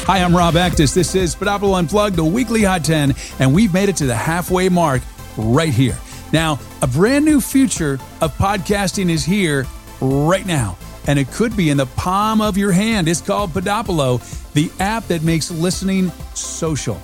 Hi, 0.06 0.20
I'm 0.20 0.36
Rob 0.36 0.54
Actis. 0.54 0.94
This 0.94 1.16
is 1.16 1.36
Podopolo 1.36 1.80
Unplugged, 1.80 2.16
the 2.16 2.24
weekly 2.24 2.62
Hot 2.64 2.84
10, 2.84 3.16
and 3.40 3.56
we've 3.56 3.74
made 3.74 3.90
it 3.90 3.96
to 3.98 4.06
the 4.06 4.16
halfway 4.16 4.70
mark 4.70 5.02
right 5.36 5.74
here. 5.74 5.98
Now, 6.32 6.60
a 6.82 6.88
brand 6.88 7.26
new 7.26 7.42
future 7.42 8.00
of 8.22 8.36
podcasting 8.38 9.10
is 9.10 9.26
here 9.26 9.66
right 10.00 10.46
now, 10.46 10.78
and 11.08 11.20
it 11.20 11.30
could 11.32 11.58
be 11.58 11.70
in 11.70 11.78
the 11.78 11.86
palm 11.86 12.42
of 12.42 12.58
your 12.58 12.72
hand. 12.72 13.08
It's 13.08 13.22
called 13.22 13.52
Podopolo, 13.52 14.20
the 14.54 14.72
app 14.80 15.08
that 15.08 15.24
makes 15.24 15.52
listening 15.52 16.10
social. 16.34 17.02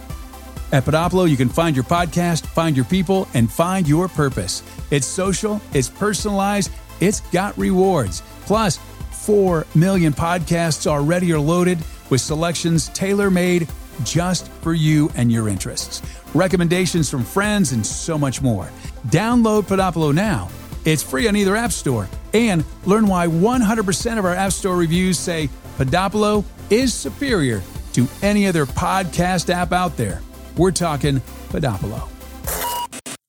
At 0.71 0.83
Podopolo, 0.83 1.29
you 1.29 1.37
can 1.37 1.49
find 1.49 1.75
your 1.75 1.85
podcast, 1.85 2.45
find 2.47 2.75
your 2.75 2.85
people, 2.85 3.27
and 3.33 3.51
find 3.51 3.87
your 3.87 4.07
purpose. 4.07 4.63
It's 4.91 5.07
social, 5.07 5.61
it's 5.73 5.89
personalized, 5.89 6.71
it's 6.99 7.21
got 7.31 7.57
rewards. 7.57 8.21
Plus, 8.41 8.79
4 9.11 9.65
million 9.75 10.13
podcasts 10.13 10.87
already 10.87 11.33
are 11.33 11.39
loaded 11.39 11.79
with 12.09 12.21
selections 12.21 12.89
tailor 12.89 13.29
made 13.29 13.67
just 14.03 14.49
for 14.61 14.73
you 14.73 15.09
and 15.15 15.31
your 15.31 15.49
interests, 15.49 16.01
recommendations 16.33 17.09
from 17.09 17.23
friends, 17.23 17.71
and 17.71 17.85
so 17.85 18.17
much 18.17 18.41
more. 18.41 18.69
Download 19.07 19.63
Podopolo 19.63 20.13
now. 20.13 20.49
It's 20.83 21.01
free 21.01 21.27
on 21.27 21.35
either 21.35 21.55
app 21.55 21.71
store. 21.71 22.09
And 22.33 22.63
learn 22.85 23.07
why 23.07 23.27
100% 23.27 24.19
of 24.19 24.25
our 24.25 24.33
app 24.33 24.51
store 24.51 24.75
reviews 24.75 25.17
say 25.17 25.49
Podopolo 25.77 26.43
is 26.69 26.93
superior 26.93 27.61
to 27.93 28.07
any 28.21 28.47
other 28.47 28.65
podcast 28.65 29.49
app 29.49 29.71
out 29.71 29.95
there. 29.97 30.21
We're 30.57 30.71
talking 30.71 31.21
Podopolo. 31.49 32.09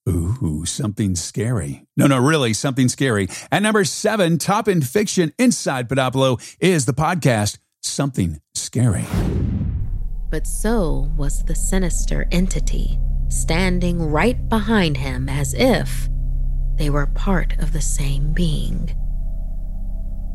Ooh, 0.08 0.64
something 0.64 1.14
scary. 1.14 1.85
No, 1.97 2.06
no, 2.06 2.18
really, 2.18 2.54
something 2.54 2.88
scary. 2.88 3.28
At 3.52 3.62
number 3.62 3.85
seven, 3.85 4.38
top 4.38 4.66
in 4.66 4.80
fiction 4.80 5.32
inside 5.38 5.88
Podopolo 5.88 6.40
is 6.61 6.87
the 6.87 6.94
podcast 6.94 7.58
Something 7.82 8.40
Scary. 8.54 9.04
But 10.30 10.47
so 10.47 11.11
was 11.16 11.44
the 11.44 11.54
sinister 11.54 12.26
entity 12.32 12.99
standing 13.28 14.02
right 14.02 14.49
behind 14.49 14.97
him 14.97 15.28
as 15.28 15.54
if 15.54 16.08
they 16.76 16.90
were 16.90 17.06
part 17.06 17.58
of 17.58 17.73
the 17.73 17.80
same 17.80 18.32
being. 18.32 18.94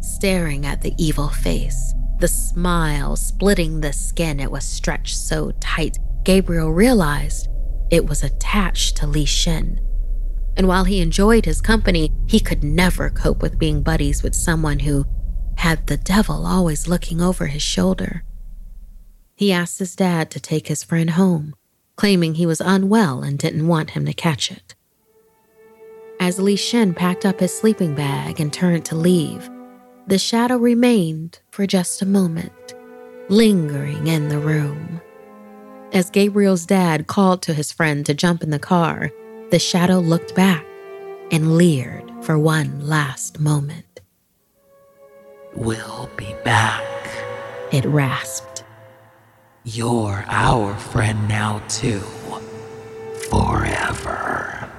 Staring 0.02 0.66
at 0.66 0.82
the 0.82 0.94
evil 0.98 1.30
face, 1.30 1.94
the 2.20 2.28
smile 2.28 3.16
splitting 3.16 3.80
the 3.82 3.94
skin, 3.94 4.40
it 4.40 4.52
was 4.52 4.66
stretched 4.66 5.18
so 5.18 5.52
tight, 5.60 5.98
Gabriel 6.24 6.72
realized 6.72 7.48
it 7.90 8.06
was 8.06 8.24
attached 8.24 8.98
to 8.98 9.08
Li 9.08 9.26
Shin. 9.26 9.80
And 10.56 10.68
while 10.68 10.84
he 10.84 11.02
enjoyed 11.02 11.46
his 11.46 11.62
company, 11.62 12.12
he 12.28 12.40
could 12.40 12.64
never 12.64 13.10
cope 13.10 13.42
with 13.42 13.60
being 13.60 13.82
buddies 13.82 14.24
with 14.24 14.36
someone 14.36 14.80
who 14.80 15.06
had 15.58 15.88
the 15.88 15.98
devil 15.98 16.46
always 16.46 16.88
looking 16.88 17.22
over 17.22 17.48
his 17.48 17.62
shoulder. 17.62 18.24
He 19.36 19.52
asked 19.52 19.80
his 19.80 19.96
dad 19.96 20.30
to 20.32 20.40
take 20.40 20.68
his 20.68 20.84
friend 20.84 21.12
home, 21.12 21.56
claiming 21.96 22.36
he 22.36 22.46
was 22.46 22.62
unwell 22.62 23.24
and 23.24 23.38
didn't 23.38 23.68
want 23.68 23.92
him 23.92 24.06
to 24.06 24.14
catch 24.14 24.52
it. 24.52 24.76
As 26.20 26.40
Li 26.40 26.56
Shen 26.56 26.94
packed 26.94 27.26
up 27.26 27.40
his 27.40 27.54
sleeping 27.58 27.96
bag 27.96 28.40
and 28.40 28.52
turned 28.52 28.86
to 28.86 28.96
leave, 28.96 29.50
the 30.08 30.18
shadow 30.18 30.58
remained 30.58 31.40
for 31.52 31.66
just 31.66 32.02
a 32.02 32.06
moment, 32.06 32.74
lingering 33.30 34.08
in 34.08 34.30
the 34.30 34.40
room. 34.40 35.02
As 35.92 36.10
Gabriel's 36.10 36.66
dad 36.66 37.08
called 37.08 37.42
to 37.44 37.54
his 37.54 37.72
friend 37.72 38.06
to 38.06 38.14
jump 38.14 38.44
in 38.44 38.50
the 38.50 38.60
car, 38.60 39.12
the 39.52 39.60
shadow 39.60 40.00
looked 40.00 40.34
back 40.36 40.66
and 41.32 41.58
leered 41.58 42.12
for 42.22 42.38
one 42.40 42.88
last 42.88 43.40
moment. 43.40 44.02
We'll 45.56 46.10
be 46.18 46.34
back. 46.44 46.84
It 47.72 47.86
rasped. 47.86 48.53
You're 49.66 50.26
our 50.28 50.78
friend 50.78 51.30
now, 51.30 51.60
too. 51.70 52.02
Forever. 53.32 54.70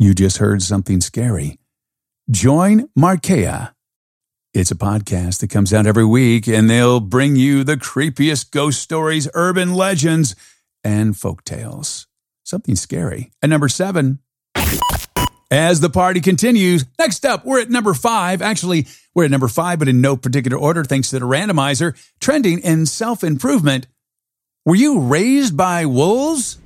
You 0.00 0.12
just 0.12 0.38
heard 0.38 0.60
something 0.60 1.00
scary. 1.00 1.60
Join 2.28 2.88
Markea. 2.98 3.72
It's 4.52 4.72
a 4.72 4.74
podcast 4.74 5.38
that 5.38 5.50
comes 5.50 5.72
out 5.72 5.86
every 5.86 6.04
week, 6.04 6.48
and 6.48 6.68
they'll 6.68 6.98
bring 6.98 7.36
you 7.36 7.62
the 7.62 7.76
creepiest 7.76 8.50
ghost 8.50 8.82
stories, 8.82 9.28
urban 9.34 9.74
legends, 9.74 10.34
and 10.82 11.16
folk 11.16 11.44
tales. 11.44 12.08
Something 12.42 12.74
scary. 12.74 13.30
At 13.40 13.50
number 13.50 13.68
seven, 13.68 14.18
as 15.50 15.80
the 15.80 15.90
party 15.90 16.20
continues, 16.20 16.84
next 16.98 17.24
up, 17.24 17.44
we're 17.44 17.60
at 17.60 17.70
number 17.70 17.94
five. 17.94 18.42
Actually, 18.42 18.86
we're 19.14 19.24
at 19.24 19.30
number 19.30 19.48
five, 19.48 19.78
but 19.78 19.88
in 19.88 20.00
no 20.00 20.16
particular 20.16 20.58
order, 20.58 20.84
thanks 20.84 21.10
to 21.10 21.18
the 21.18 21.26
randomizer. 21.26 21.96
Trending 22.20 22.58
in 22.60 22.86
self 22.86 23.22
improvement. 23.22 23.86
Were 24.64 24.74
you 24.74 25.00
raised 25.00 25.56
by 25.56 25.86
wolves? 25.86 26.58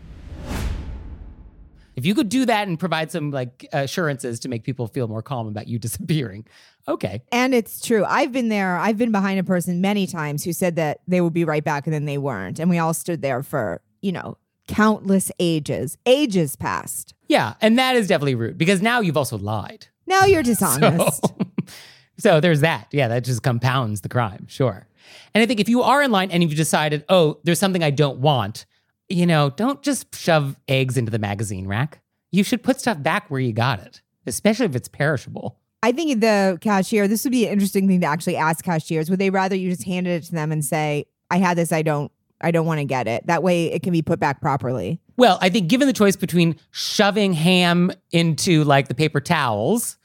If 1.97 2.07
you 2.07 2.15
could 2.15 2.31
do 2.31 2.47
that 2.47 2.67
and 2.67 2.81
provide 2.81 3.11
some 3.13 3.31
like 3.31 3.69
assurances 3.75 4.41
to 4.41 4.49
make 4.49 4.65
people 4.65 4.87
feel 4.87 5.07
more 5.07 5.21
calm 5.21 5.47
about 5.49 5.69
you 5.69 5.79
disappearing, 5.79 6.47
okay. 6.89 7.23
And 7.31 7.55
it's 7.55 7.85
true. 7.85 8.07
I've 8.07 8.33
been 8.33 8.49
there. 8.49 8.79
I've 8.79 8.97
been 8.97 9.13
behind 9.13 9.39
a 9.39 9.45
person 9.45 9.83
many 9.83 10.07
times 10.07 10.43
who 10.43 10.55
said 10.55 10.77
that 10.77 11.01
they 11.07 11.21
would 11.21 11.35
be 11.35 11.45
right 11.45 11.63
back 11.63 11.87
and 11.87 11.93
then 11.93 12.07
they 12.07 12.17
weren't. 12.17 12.59
And 12.59 12.71
we 12.71 12.79
all 12.79 12.95
stood 12.95 13.21
there 13.21 13.43
for, 13.43 13.83
you 14.01 14.13
know, 14.13 14.39
countless 14.71 15.33
ages. 15.41 15.99
Ages 16.07 16.57
passed. 16.57 17.15
Yeah, 17.29 17.55
and 17.61 17.79
that 17.79 17.97
is 17.97 18.07
definitely 18.07 18.37
rude 18.37 18.57
because 18.57 18.81
now 18.81 19.01
you've 19.01 19.17
also 19.17 19.37
lied. 19.37 19.89
Now 20.07 20.25
you're 20.25 20.43
dishonest. 20.43 21.25
So, 22.21 22.35
so 22.35 22.41
there's 22.41 22.61
that. 22.61 22.89
Yeah, 22.93 23.09
that 23.09 23.25
just 23.25 23.43
compounds 23.43 24.03
the 24.03 24.09
crime. 24.09 24.47
Sure. 24.47 24.87
And 25.35 25.43
I 25.43 25.47
think 25.47 25.59
if 25.59 25.69
you 25.69 25.83
are 25.83 26.03
in 26.03 26.11
line 26.11 26.31
and 26.31 26.43
you've 26.43 26.55
decided, 26.55 27.05
oh, 27.09 27.39
there's 27.45 27.59
something 27.59 27.83
I 27.83 27.91
don't 27.91 28.19
want, 28.19 28.67
you 29.09 29.27
know, 29.27 29.51
don't 29.51 29.83
just 29.83 30.15
shove 30.15 30.57
eggs 30.69 30.97
into 30.97 31.11
the 31.11 31.19
magazine 31.19 31.67
rack. 31.67 32.01
You 32.31 32.45
should 32.45 32.63
put 32.63 32.79
stuff 32.79 33.03
back 33.03 33.31
where 33.31 33.41
you 33.41 33.53
got 33.53 33.81
it, 33.81 34.03
especially 34.27 34.67
if 34.67 34.77
it's 34.77 34.89
perishable. 34.89 35.59
I 35.83 35.93
think 35.93 36.21
the 36.21 36.59
cashier, 36.61 37.09
this 37.09 37.25
would 37.25 37.31
be 37.31 37.47
an 37.47 37.53
interesting 37.53 37.89
thing 37.89 38.01
to 38.03 38.07
actually 38.07 38.37
ask 38.37 38.65
cashiers. 38.65 39.09
Would 39.09 39.19
they 39.19 39.31
rather 39.31 39.57
you 39.57 39.71
just 39.71 39.85
handed 39.85 40.11
it 40.11 40.27
to 40.27 40.33
them 40.33 40.53
and 40.53 40.63
say, 40.65 41.07
I 41.31 41.39
had 41.39 41.57
this, 41.57 41.73
I 41.73 41.83
don't, 41.83 42.13
I 42.41 42.51
don't 42.51 42.67
want 42.67 42.79
to 42.81 42.85
get 42.85 43.07
it. 43.07 43.27
That 43.27 43.43
way 43.43 43.67
it 43.73 43.83
can 43.83 43.93
be 43.93 44.03
put 44.03 44.19
back 44.21 44.41
properly. 44.41 45.01
Well, 45.17 45.39
I 45.41 45.49
think 45.51 45.69
given 45.69 45.87
the 45.87 45.93
choice 45.93 46.17
between 46.17 46.57
shoving 46.71 47.33
ham 47.33 47.93
into 48.11 48.65
like 48.65 48.89
the 48.89 48.95
paper 48.95 49.21
towels 49.21 49.97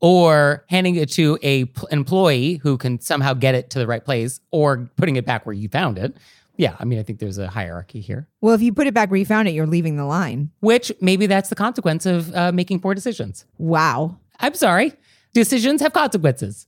or 0.00 0.64
handing 0.68 0.96
it 0.96 1.10
to 1.12 1.38
a 1.42 1.66
p- 1.66 1.86
employee 1.90 2.54
who 2.62 2.76
can 2.78 3.00
somehow 3.00 3.34
get 3.34 3.54
it 3.54 3.70
to 3.70 3.78
the 3.78 3.86
right 3.86 4.04
place 4.04 4.40
or 4.50 4.90
putting 4.96 5.16
it 5.16 5.26
back 5.26 5.46
where 5.46 5.52
you 5.52 5.68
found 5.68 5.98
it. 5.98 6.16
Yeah, 6.56 6.76
I 6.78 6.84
mean, 6.84 6.98
I 6.98 7.02
think 7.02 7.18
there's 7.18 7.38
a 7.38 7.48
hierarchy 7.48 8.00
here. 8.00 8.28
Well, 8.40 8.54
if 8.54 8.62
you 8.62 8.72
put 8.72 8.86
it 8.86 8.94
back 8.94 9.10
where 9.10 9.18
you 9.18 9.26
found 9.26 9.48
it, 9.48 9.52
you're 9.52 9.66
leaving 9.66 9.96
the 9.96 10.04
line. 10.04 10.50
Which 10.60 10.92
maybe 11.00 11.26
that's 11.26 11.48
the 11.48 11.54
consequence 11.54 12.04
of 12.04 12.34
uh, 12.34 12.52
making 12.52 12.80
poor 12.80 12.94
decisions. 12.94 13.46
Wow. 13.58 14.18
I'm 14.40 14.54
sorry. 14.54 14.92
Decisions 15.34 15.80
have 15.80 15.92
consequences. 15.92 16.66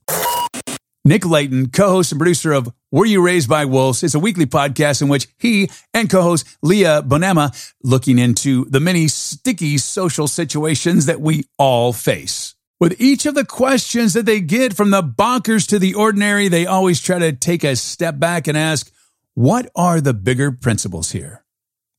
Nick 1.07 1.23
Leighton, 1.23 1.69
co 1.69 1.89
host 1.89 2.11
and 2.11 2.17
producer 2.17 2.51
of 2.51 2.73
Were 2.91 3.05
You 3.05 3.23
Raised 3.23 3.47
by 3.47 3.65
Wolves, 3.65 4.01
is 4.01 4.15
a 4.15 4.19
weekly 4.19 4.47
podcast 4.47 5.03
in 5.03 5.07
which 5.07 5.27
he 5.37 5.69
and 5.93 6.09
co 6.09 6.23
host 6.23 6.47
Leah 6.63 7.03
Bonnema 7.03 7.73
looking 7.83 8.17
into 8.17 8.65
the 8.65 8.79
many 8.79 9.07
sticky 9.07 9.77
social 9.77 10.27
situations 10.27 11.05
that 11.05 11.21
we 11.21 11.45
all 11.59 11.93
face. 11.93 12.55
With 12.79 12.99
each 12.99 13.27
of 13.27 13.35
the 13.35 13.45
questions 13.45 14.13
that 14.13 14.25
they 14.25 14.41
get 14.41 14.73
from 14.73 14.89
the 14.89 15.03
bonkers 15.03 15.67
to 15.67 15.77
the 15.77 15.93
ordinary, 15.93 16.47
they 16.47 16.65
always 16.65 16.99
try 16.99 17.19
to 17.19 17.33
take 17.33 17.63
a 17.63 17.75
step 17.75 18.17
back 18.17 18.47
and 18.47 18.57
ask, 18.57 18.91
what 19.35 19.69
are 19.75 20.01
the 20.01 20.13
bigger 20.13 20.51
principles 20.51 21.11
here? 21.11 21.45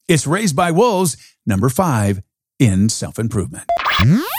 It's 0.09 0.27
Raised 0.27 0.57
by 0.57 0.73
Wolves, 0.73 1.17
number 1.47 1.69
five 1.69 2.23
in 2.59 2.89
self 2.89 3.19
improvement. 3.19 3.65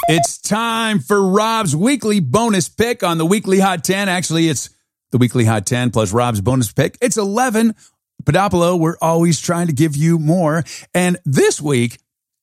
It's 0.08 0.38
time 0.38 1.00
for 1.00 1.28
Rob's 1.28 1.76
weekly 1.76 2.20
bonus 2.20 2.70
pick 2.70 3.04
on 3.04 3.18
the 3.18 3.26
weekly 3.26 3.60
hot 3.60 3.84
10. 3.84 4.08
Actually, 4.08 4.50
it's 4.50 4.70
the 5.12 5.18
weekly 5.18 5.46
hot 5.46 5.66
10 5.66 5.92
plus 5.92 6.14
Rob's 6.14 6.42
bonus 6.42 6.72
pick. 6.72 6.98
It's 7.02 7.18
11. 7.18 7.76
Podopolo, 8.24 8.80
we're 8.80 8.98
always 9.02 9.40
trying 9.40 9.68
to 9.68 9.74
give 9.74 9.96
you 9.96 10.20
more. 10.20 10.64
And 10.94 11.18
this 11.26 11.62
week, 11.62 11.98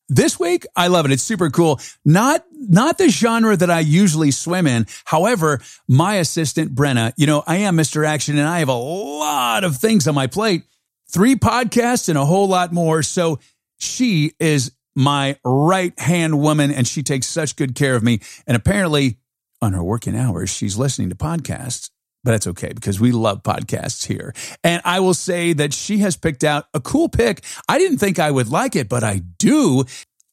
this 0.09 0.39
week, 0.39 0.67
I 0.77 0.89
love 0.89 1.07
it. 1.07 1.13
It's 1.13 1.23
super 1.23 1.51
cool. 1.51 1.81
Not, 2.05 2.45
not 2.53 2.99
the 2.99 3.09
genre 3.09 3.57
that 3.57 3.71
I 3.71 3.81
usually 3.81 4.31
swim 4.31 4.67
in. 4.67 4.87
However, 5.05 5.61
my 5.89 6.17
assistant, 6.17 6.75
Brenna, 6.75 7.13
you 7.17 7.27
know, 7.27 7.43
I 7.47 7.59
am 7.59 7.77
Mr. 7.77 8.07
Action 8.07 8.39
and 8.39 8.49
I 8.49 8.59
have 8.59 8.69
a 8.69 8.75
lot 8.75 9.65
of 9.65 9.77
things 9.77 10.07
on 10.07 10.15
my 10.15 10.27
plate, 10.27 10.65
three 11.11 11.37
podcasts 11.37 12.09
and 12.09 12.19
a 12.19 12.25
whole 12.25 12.49
lot 12.49 12.73
more. 12.73 13.03
So 13.03 13.41
she 13.79 14.33
is 14.39 14.73
my 14.95 15.37
right 15.45 15.99
hand 15.99 16.41
woman 16.41 16.71
and 16.71 16.87
she 16.87 17.03
takes 17.03 17.27
such 17.27 17.57
good 17.57 17.75
care 17.75 17.97
of 17.97 18.03
me. 18.03 18.21
And 18.47 18.57
apparently, 18.57 19.19
on 19.61 19.73
her 19.73 19.83
working 19.83 20.17
hours, 20.17 20.51
she's 20.51 20.77
listening 20.77 21.11
to 21.11 21.17
podcasts 21.17 21.91
but 22.25 22.31
that's 22.31 22.47
okay 22.49 22.73
because 22.73 22.99
we 22.99 23.13
love 23.13 23.43
podcasts 23.43 24.07
here. 24.07 24.35
And 24.65 24.81
I 24.85 25.01
will 25.01 25.15
say 25.15 25.53
that 25.53 25.75
she 25.75 25.99
has 25.99 26.17
picked 26.17 26.43
out 26.43 26.65
a 26.73 26.81
cool 26.81 27.09
pick. 27.09 27.45
I 27.69 27.79
didn't 27.79 27.99
think 27.99 28.19
I 28.19 28.31
would 28.31 28.49
like 28.49 28.75
it, 28.75 28.89
but 28.89 29.05
I 29.05 29.21
do. 29.39 29.85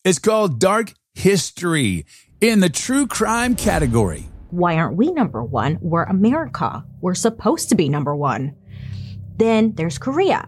It's 0.04 0.18
called 0.18 0.60
Dark 0.60 0.94
History 1.14 2.06
in 2.40 2.62
the 2.62 2.70
true 2.70 3.06
crime 3.06 3.56
category. 3.56 4.30
Why 4.50 4.78
aren't 4.78 4.98
we 4.98 5.12
number 5.12 5.44
one? 5.44 5.78
We're 5.82 6.04
America. 6.04 6.86
We're 7.02 7.14
supposed 7.14 7.70
to 7.70 7.76
be 7.76 7.90
number 7.90 8.16
one. 8.16 8.56
Then 9.38 9.74
there's 9.76 9.98
Korea. 9.98 10.48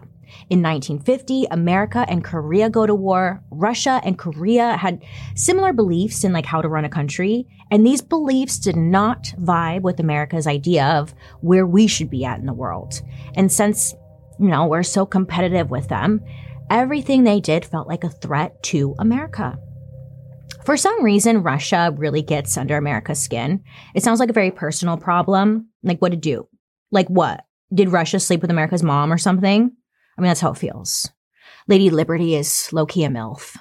In 0.50 0.60
1950, 0.62 1.46
America 1.50 2.04
and 2.08 2.22
Korea 2.22 2.68
go 2.68 2.86
to 2.86 2.94
war. 2.94 3.42
Russia 3.50 4.00
and 4.04 4.18
Korea 4.18 4.76
had 4.76 5.02
similar 5.34 5.72
beliefs 5.72 6.22
in 6.22 6.32
like 6.32 6.44
how 6.44 6.60
to 6.60 6.68
run 6.68 6.84
a 6.84 6.90
country, 6.90 7.46
and 7.70 7.86
these 7.86 8.02
beliefs 8.02 8.58
did 8.58 8.76
not 8.76 9.32
vibe 9.40 9.80
with 9.80 10.00
America's 10.00 10.46
idea 10.46 10.84
of 10.84 11.14
where 11.40 11.66
we 11.66 11.86
should 11.86 12.10
be 12.10 12.24
at 12.24 12.38
in 12.38 12.46
the 12.46 12.52
world. 12.52 13.00
And 13.34 13.50
since, 13.50 13.94
you 14.38 14.48
know, 14.48 14.66
we're 14.66 14.82
so 14.82 15.06
competitive 15.06 15.70
with 15.70 15.88
them, 15.88 16.20
everything 16.68 17.24
they 17.24 17.40
did 17.40 17.64
felt 17.64 17.88
like 17.88 18.04
a 18.04 18.10
threat 18.10 18.62
to 18.64 18.94
America. 18.98 19.58
For 20.64 20.76
some 20.76 21.02
reason, 21.02 21.42
Russia 21.42 21.94
really 21.96 22.22
gets 22.22 22.56
under 22.56 22.76
America's 22.76 23.22
skin. 23.22 23.62
It 23.94 24.02
sounds 24.02 24.20
like 24.20 24.30
a 24.30 24.34
very 24.34 24.50
personal 24.50 24.96
problem. 24.96 25.68
Like, 25.82 26.00
what 26.00 26.12
to 26.12 26.16
do? 26.16 26.48
Like, 26.90 27.08
what? 27.08 27.44
Did 27.72 27.90
Russia 27.90 28.20
sleep 28.20 28.40
with 28.40 28.50
America's 28.50 28.82
mom 28.82 29.12
or 29.12 29.18
something? 29.18 29.72
I 30.16 30.20
mean, 30.20 30.28
that's 30.28 30.40
how 30.40 30.52
it 30.52 30.58
feels. 30.58 31.10
Lady 31.66 31.90
Liberty 31.90 32.34
is 32.34 32.72
low 32.72 32.86
key 32.86 33.04
a 33.04 33.08
MILF. 33.08 33.56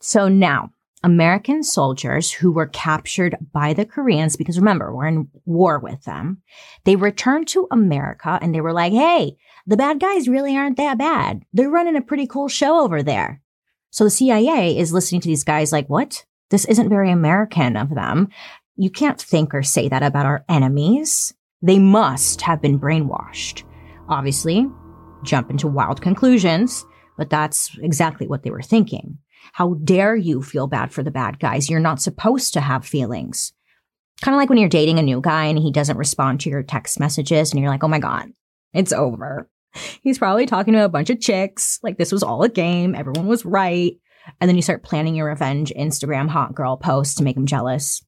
So 0.00 0.28
now, 0.28 0.70
American 1.04 1.62
soldiers 1.62 2.30
who 2.30 2.52
were 2.52 2.66
captured 2.66 3.36
by 3.52 3.72
the 3.72 3.84
Koreans, 3.84 4.36
because 4.36 4.58
remember, 4.58 4.94
we're 4.94 5.06
in 5.06 5.28
war 5.44 5.78
with 5.78 6.04
them, 6.04 6.42
they 6.84 6.96
returned 6.96 7.48
to 7.48 7.66
America 7.70 8.38
and 8.40 8.54
they 8.54 8.60
were 8.60 8.72
like, 8.72 8.92
hey, 8.92 9.36
the 9.66 9.76
bad 9.76 10.00
guys 10.00 10.28
really 10.28 10.56
aren't 10.56 10.76
that 10.76 10.98
bad. 10.98 11.44
They're 11.52 11.70
running 11.70 11.96
a 11.96 12.02
pretty 12.02 12.26
cool 12.26 12.48
show 12.48 12.80
over 12.80 13.02
there. 13.02 13.42
So 13.90 14.04
the 14.04 14.10
CIA 14.10 14.78
is 14.78 14.92
listening 14.92 15.20
to 15.22 15.28
these 15.28 15.44
guys 15.44 15.72
like, 15.72 15.88
what? 15.88 16.24
This 16.50 16.64
isn't 16.66 16.88
very 16.88 17.10
American 17.10 17.76
of 17.76 17.90
them. 17.90 18.28
You 18.76 18.90
can't 18.90 19.20
think 19.20 19.54
or 19.54 19.62
say 19.62 19.88
that 19.88 20.02
about 20.02 20.26
our 20.26 20.44
enemies. 20.48 21.34
They 21.62 21.78
must 21.78 22.42
have 22.42 22.62
been 22.62 22.78
brainwashed. 22.78 23.64
Obviously, 24.08 24.66
jump 25.22 25.50
into 25.50 25.68
wild 25.68 26.00
conclusions, 26.00 26.84
but 27.16 27.30
that's 27.30 27.76
exactly 27.80 28.26
what 28.26 28.42
they 28.42 28.50
were 28.50 28.62
thinking. 28.62 29.18
How 29.52 29.74
dare 29.74 30.16
you 30.16 30.42
feel 30.42 30.66
bad 30.66 30.92
for 30.92 31.02
the 31.02 31.10
bad 31.10 31.38
guys? 31.38 31.68
You're 31.68 31.80
not 31.80 32.00
supposed 32.00 32.52
to 32.54 32.60
have 32.60 32.86
feelings. 32.86 33.52
Kind 34.20 34.34
of 34.34 34.38
like 34.38 34.48
when 34.48 34.58
you're 34.58 34.68
dating 34.68 34.98
a 34.98 35.02
new 35.02 35.20
guy 35.20 35.46
and 35.46 35.58
he 35.58 35.72
doesn't 35.72 35.96
respond 35.96 36.40
to 36.40 36.50
your 36.50 36.62
text 36.62 37.00
messages 37.00 37.52
and 37.52 37.60
you're 37.60 37.70
like, 37.70 37.82
oh 37.82 37.88
my 37.88 37.98
God, 37.98 38.28
it's 38.72 38.92
over. 38.92 39.50
He's 40.02 40.18
probably 40.18 40.46
talking 40.46 40.74
to 40.74 40.84
a 40.84 40.88
bunch 40.88 41.10
of 41.10 41.20
chicks. 41.20 41.80
Like 41.82 41.98
this 41.98 42.12
was 42.12 42.22
all 42.22 42.42
a 42.42 42.48
game. 42.48 42.94
Everyone 42.94 43.26
was 43.26 43.44
right. 43.44 43.94
And 44.40 44.48
then 44.48 44.56
you 44.56 44.62
start 44.62 44.84
planning 44.84 45.16
your 45.16 45.28
revenge 45.28 45.72
Instagram 45.76 46.28
hot 46.28 46.54
girl 46.54 46.76
post 46.76 47.18
to 47.18 47.24
make 47.24 47.36
him 47.36 47.46
jealous. 47.46 48.04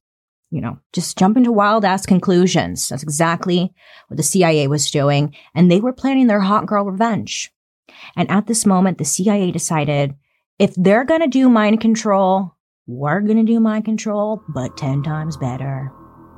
You 0.50 0.60
know, 0.60 0.78
just 0.92 1.18
jump 1.18 1.36
into 1.36 1.50
wild 1.50 1.84
ass 1.84 2.06
conclusions. 2.06 2.88
That's 2.88 3.02
exactly 3.02 3.72
what 4.08 4.16
the 4.16 4.22
CIA 4.22 4.68
was 4.68 4.90
doing. 4.90 5.34
And 5.54 5.70
they 5.70 5.80
were 5.80 5.92
planning 5.92 6.26
their 6.26 6.40
hot 6.40 6.66
girl 6.66 6.84
revenge. 6.84 7.50
And 8.16 8.30
at 8.30 8.46
this 8.46 8.64
moment, 8.64 8.98
the 8.98 9.04
CIA 9.04 9.50
decided 9.50 10.14
if 10.58 10.74
they're 10.76 11.04
going 11.04 11.22
to 11.22 11.26
do 11.26 11.48
mind 11.48 11.80
control, 11.80 12.54
we're 12.86 13.20
going 13.20 13.44
to 13.44 13.52
do 13.52 13.58
mind 13.60 13.84
control, 13.84 14.42
but 14.48 14.76
10 14.76 15.02
times 15.02 15.36
better. 15.36 15.90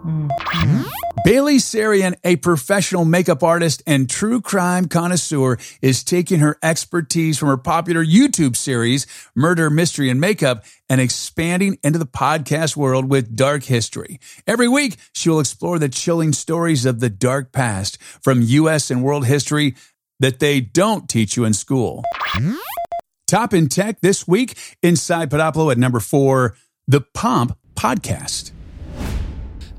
Mhm. 0.07 0.85
Bailey 1.25 1.57
Sarian, 1.57 2.15
a 2.23 2.37
professional 2.37 3.05
makeup 3.05 3.43
artist 3.43 3.83
and 3.85 4.09
true 4.09 4.41
crime 4.41 4.87
connoisseur, 4.87 5.59
is 5.83 6.05
taking 6.05 6.39
her 6.39 6.57
expertise 6.63 7.37
from 7.37 7.49
her 7.49 7.57
popular 7.57 8.05
YouTube 8.05 8.55
series, 8.55 9.09
Murder, 9.35 9.69
Mystery, 9.69 10.09
and 10.09 10.21
Makeup, 10.21 10.65
and 10.89 11.01
expanding 11.01 11.79
into 11.83 11.99
the 11.99 12.07
podcast 12.07 12.77
world 12.77 13.11
with 13.11 13.35
Dark 13.35 13.65
History. 13.65 14.21
Every 14.47 14.69
week, 14.69 14.99
she 15.13 15.29
will 15.29 15.41
explore 15.41 15.81
the 15.81 15.89
chilling 15.89 16.33
stories 16.33 16.85
of 16.85 17.01
the 17.01 17.11
dark 17.11 17.51
past 17.51 17.99
from 18.23 18.41
U.S. 18.43 18.89
and 18.91 19.03
world 19.03 19.27
history 19.27 19.75
that 20.21 20.39
they 20.39 20.61
don't 20.61 21.09
teach 21.09 21.37
you 21.37 21.45
in 21.45 21.55
school. 21.55 22.05
Top 23.27 23.53
in 23.53 23.69
tech 23.69 24.01
this 24.01 24.29
week, 24.29 24.57
inside 24.81 25.31
Podopolo 25.31 25.73
at 25.73 25.79
number 25.79 25.99
four, 25.99 26.55
the 26.87 27.01
Pomp 27.01 27.59
Podcast. 27.75 28.53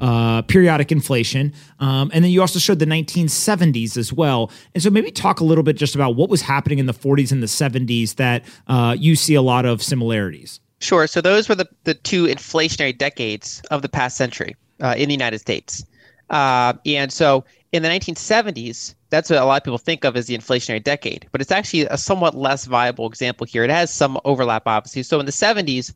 Uh, 0.01 0.41
periodic 0.43 0.91
inflation. 0.91 1.53
Um, 1.79 2.11
and 2.13 2.23
then 2.23 2.31
you 2.31 2.41
also 2.41 2.59
showed 2.59 2.79
the 2.79 2.85
1970s 2.85 3.97
as 3.97 4.13
well. 4.13 4.51
And 4.73 4.83
so 4.83 4.89
maybe 4.89 5.11
talk 5.11 5.39
a 5.39 5.43
little 5.43 5.63
bit 5.63 5.77
just 5.77 5.95
about 5.95 6.15
what 6.15 6.29
was 6.29 6.41
happening 6.41 6.79
in 6.79 6.85
the 6.85 6.93
40s 6.93 7.31
and 7.31 7.41
the 7.41 7.47
70s 7.47 8.15
that 8.15 8.43
uh, 8.67 8.95
you 8.97 9.15
see 9.15 9.35
a 9.35 9.41
lot 9.41 9.65
of 9.65 9.81
similarities. 9.81 10.59
Sure. 10.79 11.07
So 11.07 11.21
those 11.21 11.49
were 11.49 11.55
the, 11.55 11.67
the 11.85 11.95
two 11.95 12.25
inflationary 12.25 12.95
decades 12.95 13.61
of 13.71 13.81
the 13.81 13.89
past 13.89 14.15
century 14.17 14.55
uh, 14.81 14.93
in 14.97 15.09
the 15.09 15.13
United 15.13 15.39
States. 15.39 15.83
Uh, 16.29 16.73
and 16.85 17.11
so 17.11 17.43
in 17.71 17.83
the 17.83 17.89
1970s, 17.89 18.93
that's 19.09 19.29
what 19.29 19.39
a 19.39 19.45
lot 19.45 19.57
of 19.57 19.63
people 19.63 19.77
think 19.77 20.03
of 20.03 20.15
as 20.15 20.27
the 20.27 20.37
inflationary 20.37 20.83
decade, 20.83 21.27
but 21.31 21.41
it's 21.41 21.51
actually 21.51 21.85
a 21.85 21.97
somewhat 21.97 22.35
less 22.35 22.65
viable 22.65 23.07
example 23.07 23.47
here. 23.47 23.63
It 23.63 23.69
has 23.69 23.93
some 23.93 24.19
overlap, 24.25 24.63
obviously. 24.65 25.03
So 25.03 25.19
in 25.19 25.25
the 25.25 25.31
70s, 25.31 25.93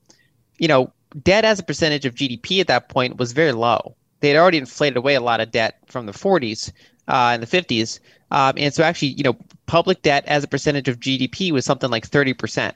you 0.57 0.67
know, 0.67 0.91
debt 1.23 1.45
as 1.45 1.59
a 1.59 1.63
percentage 1.63 2.05
of 2.05 2.15
GDP 2.15 2.61
at 2.61 2.67
that 2.67 2.89
point 2.89 3.17
was 3.17 3.31
very 3.31 3.51
low. 3.51 3.95
They 4.19 4.29
had 4.29 4.37
already 4.37 4.59
inflated 4.59 4.97
away 4.97 5.15
a 5.15 5.21
lot 5.21 5.41
of 5.41 5.51
debt 5.51 5.79
from 5.87 6.05
the 6.05 6.11
40s 6.11 6.71
uh, 7.07 7.31
and 7.33 7.43
the 7.43 7.47
50s. 7.47 7.99
Um, 8.29 8.53
and 8.57 8.73
so 8.73 8.83
actually, 8.83 9.09
you 9.09 9.23
know, 9.23 9.35
public 9.65 10.01
debt 10.01 10.23
as 10.27 10.43
a 10.43 10.47
percentage 10.47 10.87
of 10.87 10.99
GDP 10.99 11.51
was 11.51 11.65
something 11.65 11.89
like 11.89 12.09
30%. 12.09 12.73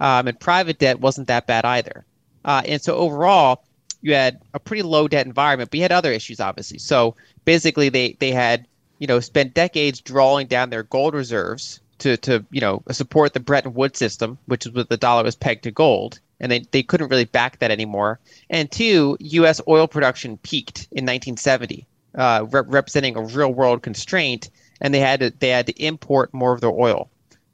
Um, 0.00 0.28
and 0.28 0.38
private 0.38 0.78
debt 0.78 1.00
wasn't 1.00 1.28
that 1.28 1.46
bad 1.46 1.64
either. 1.64 2.04
Uh, 2.44 2.62
and 2.66 2.80
so 2.80 2.96
overall, 2.96 3.64
you 4.02 4.14
had 4.14 4.40
a 4.52 4.60
pretty 4.60 4.82
low 4.82 5.08
debt 5.08 5.26
environment, 5.26 5.70
but 5.70 5.78
you 5.78 5.82
had 5.82 5.92
other 5.92 6.12
issues, 6.12 6.40
obviously. 6.40 6.78
So 6.78 7.16
basically, 7.44 7.88
they, 7.88 8.16
they 8.20 8.30
had, 8.30 8.66
you 8.98 9.06
know, 9.06 9.20
spent 9.20 9.54
decades 9.54 10.00
drawing 10.00 10.46
down 10.46 10.70
their 10.70 10.82
gold 10.82 11.14
reserves 11.14 11.80
to, 11.98 12.16
to, 12.18 12.44
you 12.50 12.60
know, 12.60 12.82
support 12.90 13.32
the 13.32 13.40
Bretton 13.40 13.74
Woods 13.74 13.98
system, 13.98 14.38
which 14.46 14.66
is 14.66 14.72
what 14.72 14.88
the 14.88 14.96
dollar 14.96 15.24
was 15.24 15.36
pegged 15.36 15.64
to 15.64 15.70
gold 15.70 16.20
and 16.40 16.50
they, 16.50 16.60
they 16.70 16.82
couldn't 16.82 17.08
really 17.08 17.24
back 17.24 17.58
that 17.58 17.70
anymore. 17.70 18.20
And 18.50 18.70
two, 18.70 19.16
U.S. 19.20 19.60
oil 19.68 19.86
production 19.86 20.36
peaked 20.38 20.88
in 20.90 21.04
1970, 21.04 21.86
uh, 22.16 22.46
re- 22.50 22.62
representing 22.66 23.16
a 23.16 23.22
real 23.22 23.52
world 23.52 23.82
constraint, 23.82 24.50
and 24.80 24.92
they 24.92 25.00
had 25.00 25.20
to 25.20 25.30
they 25.30 25.48
had 25.48 25.66
to 25.66 25.82
import 25.82 26.34
more 26.34 26.52
of 26.52 26.60
their 26.60 26.70
oil. 26.70 27.08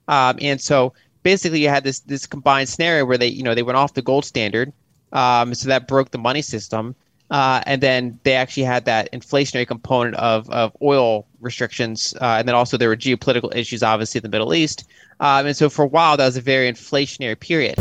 Um, 0.07 0.37
and 0.41 0.59
so 0.59 0.93
basically, 1.23 1.61
you 1.61 1.69
had 1.69 1.83
this 1.83 1.99
this 2.01 2.25
combined 2.25 2.69
scenario 2.69 3.05
where 3.05 3.17
they 3.17 3.27
you 3.27 3.43
know 3.43 3.55
they 3.55 3.63
went 3.63 3.77
off 3.77 3.93
the 3.93 4.01
gold 4.01 4.25
standard, 4.25 4.73
um, 5.13 5.53
so 5.53 5.69
that 5.69 5.87
broke 5.87 6.11
the 6.11 6.17
money 6.17 6.41
system. 6.41 6.95
Uh, 7.31 7.63
and 7.65 7.81
then 7.81 8.19
they 8.23 8.33
actually 8.33 8.63
had 8.63 8.85
that 8.85 9.11
inflationary 9.13 9.65
component 9.65 10.15
of, 10.17 10.49
of 10.49 10.75
oil 10.81 11.25
restrictions. 11.39 12.13
Uh, 12.19 12.35
and 12.39 12.47
then 12.47 12.53
also 12.53 12.77
there 12.77 12.89
were 12.89 12.97
geopolitical 12.97 13.55
issues, 13.55 13.81
obviously, 13.81 14.19
in 14.19 14.23
the 14.23 14.29
Middle 14.29 14.53
East. 14.53 14.83
Um, 15.21 15.45
and 15.45 15.55
so 15.55 15.69
for 15.69 15.83
a 15.83 15.87
while, 15.87 16.17
that 16.17 16.25
was 16.25 16.35
a 16.35 16.41
very 16.41 16.69
inflationary 16.69 17.39
period. 17.39 17.75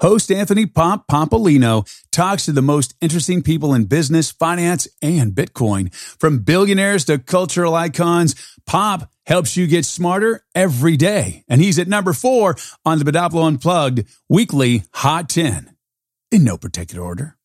Host 0.00 0.30
Anthony 0.30 0.66
Pomp 0.66 1.06
Pompliano 1.10 1.90
talks 2.12 2.44
to 2.44 2.52
the 2.52 2.62
most 2.62 2.94
interesting 3.00 3.42
people 3.42 3.74
in 3.74 3.86
business, 3.86 4.30
finance, 4.30 4.86
and 5.02 5.32
Bitcoin. 5.32 5.92
From 5.94 6.40
billionaires 6.40 7.04
to 7.06 7.18
cultural 7.18 7.74
icons, 7.74 8.34
Pomp 8.66 9.08
helps 9.26 9.56
you 9.56 9.66
get 9.66 9.84
smarter 9.84 10.44
every 10.54 10.96
day. 10.96 11.44
And 11.48 11.60
he's 11.60 11.78
at 11.78 11.88
number 11.88 12.12
four 12.12 12.56
on 12.84 12.98
the 12.98 13.04
Podopolo 13.04 13.48
Unplugged 13.48 14.06
weekly 14.28 14.84
Hot 14.92 15.28
10 15.28 15.74
in 16.30 16.44
no 16.44 16.58
particular 16.58 17.04
order. 17.04 17.36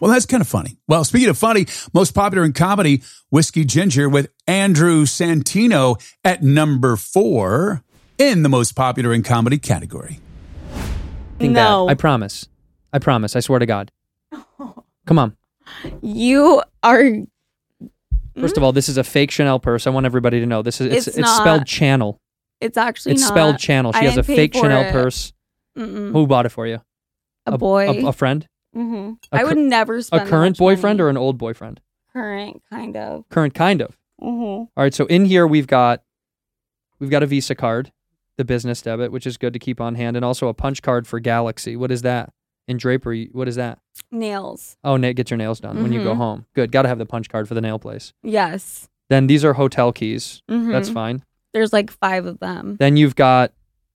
Well, 0.00 0.10
that's 0.12 0.26
kind 0.26 0.40
of 0.40 0.48
funny. 0.48 0.76
Well, 0.88 1.04
speaking 1.04 1.28
of 1.28 1.38
funny, 1.38 1.66
most 1.92 2.14
popular 2.14 2.44
in 2.44 2.52
comedy, 2.52 3.02
Whiskey 3.30 3.64
Ginger 3.64 4.08
with 4.08 4.30
Andrew 4.46 5.04
Santino 5.04 6.00
at 6.24 6.42
number 6.42 6.96
four 6.96 7.82
in 8.18 8.42
the 8.42 8.48
most 8.48 8.72
popular 8.72 9.12
in 9.14 9.22
comedy 9.22 9.58
category. 9.58 10.20
No. 11.40 11.86
that. 11.86 11.92
I 11.92 11.94
promise. 11.94 12.48
I 12.92 12.98
promise. 12.98 13.36
I 13.36 13.40
swear 13.40 13.58
to 13.58 13.66
God. 13.66 13.90
Come 15.06 15.18
on. 15.18 15.36
You 16.02 16.62
are. 16.82 17.02
First 18.38 18.56
of 18.56 18.62
all, 18.62 18.72
this 18.72 18.88
is 18.88 18.96
a 18.96 19.04
fake 19.04 19.30
Chanel 19.30 19.60
purse. 19.60 19.86
I 19.86 19.90
want 19.90 20.06
everybody 20.06 20.40
to 20.40 20.46
know 20.46 20.62
this 20.62 20.80
is 20.80 20.92
it's, 20.92 21.06
It's 21.08 21.18
it's, 21.18 21.36
spelled. 21.36 21.66
Channel. 21.66 22.20
It's 22.60 22.76
actually 22.76 23.12
It's 23.12 23.22
not. 23.22 23.28
spelled 23.28 23.58
Channel. 23.58 23.92
She 23.92 24.00
I 24.00 24.04
has 24.04 24.16
a 24.16 24.22
fake 24.22 24.54
Chanel 24.54 24.82
it. 24.82 24.92
purse. 24.92 25.32
Mm-mm. 25.78 26.12
Who 26.12 26.26
bought 26.26 26.46
it 26.46 26.50
for 26.50 26.66
you? 26.66 26.80
A 27.46 27.56
boy. 27.58 27.88
A, 27.88 28.08
a 28.08 28.12
friend. 28.12 28.46
Hmm 28.74 29.12
A 29.32 29.36
I 29.40 29.44
would 29.44 29.54
cur- 29.54 29.60
never 29.62 30.02
spend 30.02 30.26
a 30.26 30.30
current 30.30 30.58
boyfriend 30.58 30.98
money. 30.98 31.06
or 31.06 31.10
an 31.10 31.16
old 31.16 31.38
boyfriend. 31.38 31.80
current 32.12 32.62
kind 32.70 32.96
of. 32.96 33.24
Current, 33.30 33.54
kind 33.54 33.80
of. 33.80 33.96
hmm 34.20 34.26
All 34.26 34.68
right. 34.76 34.92
So 34.94 35.06
in 35.06 35.24
here 35.24 35.46
we've 35.46 35.66
got 35.66 36.02
we've 36.98 37.10
got 37.10 37.22
a 37.22 37.26
Visa 37.26 37.54
card, 37.54 37.92
the 38.36 38.44
business 38.44 38.82
debit, 38.82 39.10
which 39.12 39.26
is 39.26 39.36
good 39.36 39.52
to 39.52 39.58
keep 39.58 39.80
on 39.80 39.94
hand, 39.94 40.16
and 40.16 40.24
also 40.24 40.48
a 40.48 40.54
punch 40.54 40.82
card 40.82 41.06
for 41.06 41.18
Galaxy. 41.20 41.76
What 41.76 41.90
is 41.90 42.02
that? 42.02 42.32
in 42.66 42.78
Drapery. 42.78 43.28
What 43.32 43.46
is 43.46 43.56
that? 43.56 43.78
Nails. 44.10 44.78
Oh, 44.82 44.96
na- 44.96 45.12
get 45.12 45.30
your 45.30 45.36
nails 45.36 45.60
done 45.60 45.82
when 45.82 45.92
you 45.92 46.02
go 46.02 46.14
Mhm. 46.14 46.16
home. 46.16 46.46
Good. 46.54 46.72
Got 46.72 46.82
to 46.82 46.88
have 46.88 46.96
the 46.96 47.04
punch 47.04 47.28
card 47.28 47.46
for 47.46 47.52
the 47.52 47.60
nail 47.60 47.78
place. 47.78 48.14
Yes. 48.22 48.88
Then 49.10 49.26
these 49.26 49.44
are 49.44 49.52
hotel 49.52 49.92
keys. 49.92 50.40
That's 50.48 50.88
Mhm. 50.88 50.94
fine. 50.94 51.24
There's 51.52 51.74
like 51.74 51.90
five 51.90 52.24
of 52.24 52.38
them. 52.38 52.76
Then 52.80 52.96
you've 52.96 53.16
got, 53.16 53.52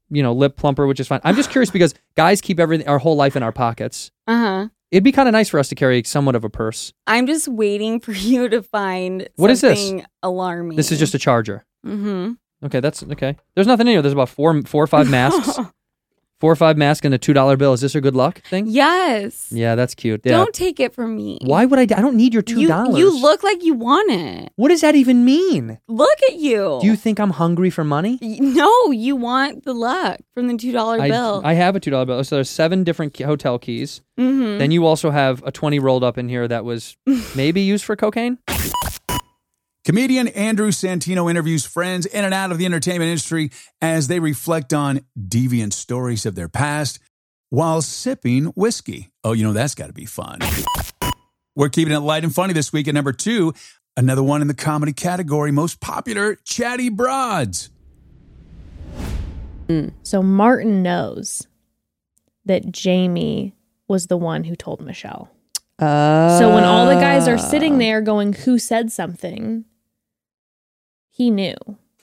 you 0.10 0.24
know, 0.24 0.34
lip 0.34 0.56
plumper, 0.56 0.88
which 0.88 1.00
is 1.00 1.08
fine. 1.08 1.22
I'm 1.24 1.36
just 1.36 1.50
curious 1.52 1.69
because 1.72 1.93
guys 2.15 2.41
keep 2.41 2.60
everything, 2.60 2.88
our 2.88 3.00
whole 3.00 3.15
life 3.15 3.36
in 3.36 3.43
our 3.43 3.52
pockets. 3.52 4.12
Uh 4.28 4.38
huh. 4.38 4.67
It'd 4.91 5.04
be 5.04 5.12
kind 5.12 5.30
of 5.30 5.34
nice 5.34 5.50
for 5.50 5.60
us 5.60 5.69
to 5.69 5.76
carry 5.76 6.02
somewhat 6.04 6.36
of 6.36 6.43
a 6.43 6.50
purse. 6.50 6.93
I'm 7.06 7.28
just 7.28 7.48
waiting 7.48 8.00
for 8.00 8.12
you 8.13 8.50
to 8.50 8.62
find 8.63 9.28
What 9.36 9.52
is 9.52 9.62
this? 9.62 9.93
alarming. 10.24 10.78
This 10.78 10.91
is 10.91 10.98
just 11.00 11.13
a 11.13 11.19
charger. 11.19 11.65
Mm-hmm. 11.86 12.34
Okay, 12.65 12.80
that's 12.80 13.04
okay. 13.04 13.38
There's 13.56 13.67
nothing 13.67 13.88
in 13.88 13.91
here. 13.93 14.02
There's 14.02 14.13
about 14.13 14.30
four, 14.30 14.62
four 14.63 14.84
or 14.84 14.88
five 14.88 15.10
masks. 15.12 15.60
four 16.39 16.52
or 16.52 16.56
five 16.56 16.78
masks 16.78 17.06
and 17.06 17.13
a 17.13 17.17
two 17.17 17.34
dollar 17.34 17.58
bill. 17.58 17.73
Is 17.73 17.82
this 17.82 17.95
a 17.95 18.02
good 18.02 18.15
luck 18.15 18.41
thing? 18.49 18.65
Yes. 18.67 19.47
Yeah, 19.52 19.75
that's 19.75 19.95
cute. 19.95 20.21
Yeah. 20.23 20.32
Don't 20.34 20.54
take 20.54 20.80
it 20.80 20.93
from 20.93 21.15
me. 21.15 21.39
Why 21.43 21.65
would 21.65 21.80
I? 21.80 21.84
I 21.84 22.02
don't 22.02 22.15
need 22.15 22.34
your 22.34 22.41
two 22.43 22.67
dollars. 22.67 22.97
you 22.99 23.21
look 23.21 23.43
like 23.43 23.63
you 23.63 23.73
want 23.73 24.12
it. 24.12 24.52
What 24.56 24.69
does 24.69 24.82
that 24.82 24.95
even 24.95 25.25
mean? 25.25 25.80
Look 25.88 26.17
at 26.30 26.36
you. 26.36 26.80
Do 26.82 26.88
you 26.88 26.95
think 26.95 27.19
I'm 27.19 27.32
hungry 27.32 27.69
for 27.69 27.84
money? 27.84 28.17
No, 28.21 28.91
you 28.91 29.15
want 29.15 29.65
the 29.65 29.73
luck 29.73 30.19
from 30.34 30.47
the 30.47 30.58
two 30.58 30.71
dollar 30.71 30.97
bill. 31.08 31.41
I 31.43 31.54
have 31.54 31.75
a 31.75 31.80
two 31.80 31.91
dollar 31.91 32.06
bill. 32.06 32.23
So 32.23 32.36
there's 32.36 32.49
seven 32.49 32.84
different 32.84 33.17
hotel 33.19 33.60
keys. 33.60 34.02
Mhm. 34.19 34.60
Then 34.60 34.71
you 34.71 34.86
also 34.86 35.12
have 35.12 35.41
a 35.45 35.52
twenty 35.52 35.80
rolled 35.80 36.04
up 36.04 36.17
in 36.17 36.28
here 36.30 36.47
that 36.47 36.65
was 36.65 36.97
maybe 37.36 37.62
used 37.62 37.86
for 37.86 37.95
cocaine. 37.95 38.38
Comedian 39.86 40.28
Andrew 40.30 40.72
Santino 40.72 41.30
interviews 41.30 41.65
friends 41.65 42.06
in 42.06 42.26
and 42.26 42.34
out 42.34 42.52
of 42.52 42.58
the 42.58 42.65
entertainment 42.65 43.10
industry 43.10 43.52
as 43.82 44.08
they 44.08 44.20
reflect 44.20 44.74
on 44.74 45.02
deviant 45.18 45.74
stories 45.74 46.26
of 46.26 46.36
their 46.36 46.50
past 46.50 47.00
while 47.50 47.82
sipping 47.82 48.46
whiskey. 48.48 49.10
Oh, 49.24 49.32
you 49.32 49.44
know, 49.44 49.54
that's 49.54 49.76
got 49.76 49.88
to 49.88 49.94
be 49.94 50.06
fun. 50.06 50.39
We're 51.56 51.70
keeping 51.70 51.94
it 51.94 52.00
light 52.00 52.24
and 52.24 52.34
funny 52.34 52.54
this 52.54 52.72
week 52.74 52.88
at 52.88 52.94
number 52.94 53.13
two. 53.13 53.54
Another 53.98 54.24
one 54.24 54.42
in 54.42 54.48
the 54.48 54.54
comedy 54.54 54.94
category, 54.94 55.52
most 55.52 55.80
popular, 55.82 56.36
Chatty 56.46 56.89
Broads. 56.89 57.70
Hmm. 59.68 59.89
So 60.04 60.22
Martin 60.22 60.84
knows 60.84 61.48
that 62.46 62.72
Jamie 62.72 63.56
was 63.88 64.08
the 64.08 64.18
one 64.18 64.44
who 64.44 64.56
told 64.56 64.82
Michelle. 64.82 65.30
So 65.80 66.54
when 66.54 66.63
all 66.63 66.88
the 66.88 66.96
guys 66.96 67.28
are 67.28 67.38
sitting 67.38 67.76
ah. 67.76 67.80
there 67.80 68.02
going, 68.02 68.34
Who 68.34 68.60
said 68.60 68.92
something? 68.92 69.65
He 71.10 71.30
knew. 71.30 71.56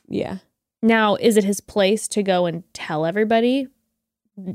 Yeah. 0.09 0.39
Now, 0.83 1.17
is 1.17 1.37
it 1.37 1.45
his 1.45 1.61
place 1.61 2.07
to 2.09 2.23
go 2.23 2.47
and 2.47 2.63
tell 2.73 3.07
everybody? 3.07 3.67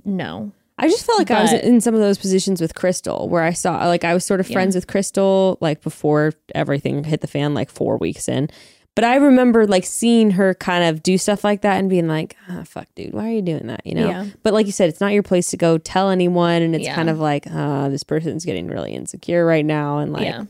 No. 0.06 0.52
I 0.78 0.88
just 0.88 1.06
felt 1.06 1.20
like 1.20 1.30
I 1.30 1.42
was 1.44 1.54
in 1.54 1.80
some 1.82 1.94
of 1.94 2.00
those 2.00 2.18
positions 2.18 2.60
with 2.60 2.74
Crystal 2.74 3.30
where 3.30 3.44
I 3.44 3.54
saw 3.54 3.86
like 3.88 4.04
I 4.04 4.14
was 4.16 4.26
sort 4.26 4.40
of 4.40 4.50
Yeah. 4.50 4.54
friends 4.54 4.74
with 4.74 4.88
Crystal 4.88 5.58
like 5.62 5.82
before 5.82 6.34
everything 6.56 7.04
hit 7.04 7.22
the 7.22 7.28
fan 7.28 7.54
like 7.54 7.70
4 7.70 7.98
weeks 7.98 8.28
in. 8.28 8.50
But 8.96 9.06
I 9.06 9.16
remember 9.16 9.66
like 9.66 9.86
seeing 9.86 10.32
her 10.32 10.54
kind 10.54 10.84
of 10.84 11.02
do 11.02 11.18
stuff 11.18 11.44
like 11.46 11.62
that 11.62 11.78
and 11.80 11.90
being 11.90 12.08
like, 12.10 12.36
ah, 12.50 12.64
fuck, 12.66 12.88
dude, 12.94 13.14
why 13.14 13.30
are 13.30 13.32
you 13.32 13.42
doing 13.42 13.68
that? 13.68 13.86
You 13.86 13.96
know? 13.96 14.08
Yeah. 14.10 14.26
But 14.44 14.54
like 14.54 14.66
you 14.66 14.74
said, 14.74 14.90
it's 14.90 15.00
not 15.00 15.14
your 15.14 15.24
place 15.24 15.50
to 15.52 15.58
go 15.58 15.78
tell 15.78 16.10
anyone. 16.10 16.62
And 16.62 16.76
it's 16.76 16.86
Yeah. 16.86 16.96
kind 16.96 17.10
of 17.10 17.18
like, 17.18 17.48
uh, 17.50 17.88
this 17.88 18.04
person's 18.04 18.44
getting 18.44 18.68
really 18.68 18.92
insecure 18.94 19.46
right 19.46 19.66
now. 19.66 20.00
And 20.00 20.12
like, 20.12 20.24
yeah. 20.26 20.44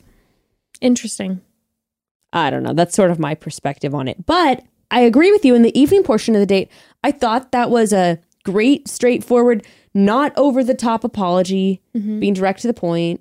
Interesting. 0.80 1.40
I 2.32 2.50
don't 2.50 2.62
know. 2.64 2.72
That's 2.72 2.94
sort 2.96 3.10
of 3.12 3.18
my 3.18 3.34
perspective 3.34 3.94
on 3.94 4.08
it. 4.08 4.26
But 4.26 4.64
I 4.90 5.00
agree 5.02 5.30
with 5.30 5.44
you 5.44 5.54
in 5.54 5.62
the 5.62 5.78
evening 5.78 6.02
portion 6.02 6.34
of 6.34 6.40
the 6.40 6.46
date. 6.46 6.68
I 7.04 7.12
thought 7.12 7.52
that 7.52 7.70
was 7.70 7.92
a 7.92 8.18
great, 8.44 8.88
straightforward, 8.88 9.64
not 9.94 10.32
over 10.36 10.64
the 10.64 10.74
top 10.74 11.04
apology, 11.04 11.80
Mhm. 11.96 12.18
being 12.20 12.34
direct 12.34 12.60
to 12.62 12.66
the 12.66 12.74
point. 12.74 13.20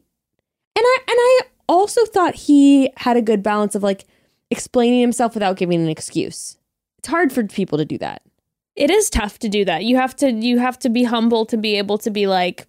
And 0.75 0.83
I 0.83 0.97
and 1.07 1.15
I 1.17 1.39
also 1.69 2.05
thought 2.05 2.33
he 2.35 2.89
had 2.97 3.17
a 3.17 3.21
good 3.21 3.43
balance 3.43 3.75
of 3.75 3.83
like 3.83 4.05
explaining 4.51 5.01
himself 5.01 5.33
without 5.33 5.57
giving 5.57 5.81
an 5.81 5.89
excuse. 5.89 6.57
It's 6.99 7.07
hard 7.07 7.31
for 7.31 7.43
people 7.45 7.77
to 7.79 7.85
do 7.85 7.97
that. 7.97 8.21
It 8.75 8.91
is 8.91 9.09
tough 9.09 9.39
to 9.39 9.49
do 9.49 9.65
that. 9.65 9.83
You 9.83 9.95
have 9.97 10.15
to 10.17 10.31
you 10.31 10.59
have 10.59 10.77
to 10.79 10.89
be 10.89 11.03
humble 11.03 11.45
to 11.47 11.57
be 11.57 11.77
able 11.77 11.97
to 11.99 12.11
be 12.11 12.27
like 12.27 12.67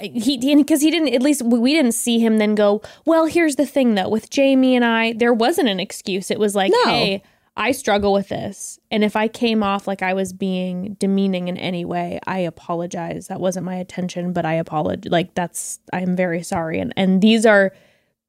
he 0.00 0.54
because 0.56 0.80
he 0.80 0.90
didn't 0.90 1.14
at 1.14 1.22
least 1.22 1.42
we 1.42 1.72
didn't 1.72 1.92
see 1.92 2.18
him 2.18 2.38
then 2.38 2.54
go 2.54 2.82
well 3.06 3.26
here's 3.26 3.56
the 3.56 3.66
thing 3.66 3.94
though 3.94 4.08
with 4.08 4.28
jamie 4.28 4.74
and 4.74 4.84
i 4.84 5.12
there 5.12 5.32
wasn't 5.32 5.68
an 5.68 5.78
excuse 5.78 6.30
it 6.30 6.40
was 6.40 6.56
like 6.56 6.72
No. 6.72 6.90
hey 6.90 7.22
i 7.56 7.70
struggle 7.70 8.12
with 8.12 8.28
this 8.28 8.80
and 8.90 9.04
if 9.04 9.14
i 9.14 9.28
came 9.28 9.62
off 9.62 9.86
like 9.86 10.02
i 10.02 10.12
was 10.12 10.32
being 10.32 10.94
demeaning 10.94 11.46
in 11.46 11.56
any 11.56 11.84
way 11.84 12.18
i 12.26 12.38
apologize 12.38 13.28
that 13.28 13.40
wasn't 13.40 13.64
my 13.64 13.76
intention 13.76 14.32
but 14.32 14.44
i 14.44 14.54
apologize 14.54 15.10
like 15.10 15.34
that's 15.34 15.78
i'm 15.92 16.16
very 16.16 16.42
sorry 16.42 16.80
and 16.80 16.92
and 16.96 17.22
these 17.22 17.46
are 17.46 17.72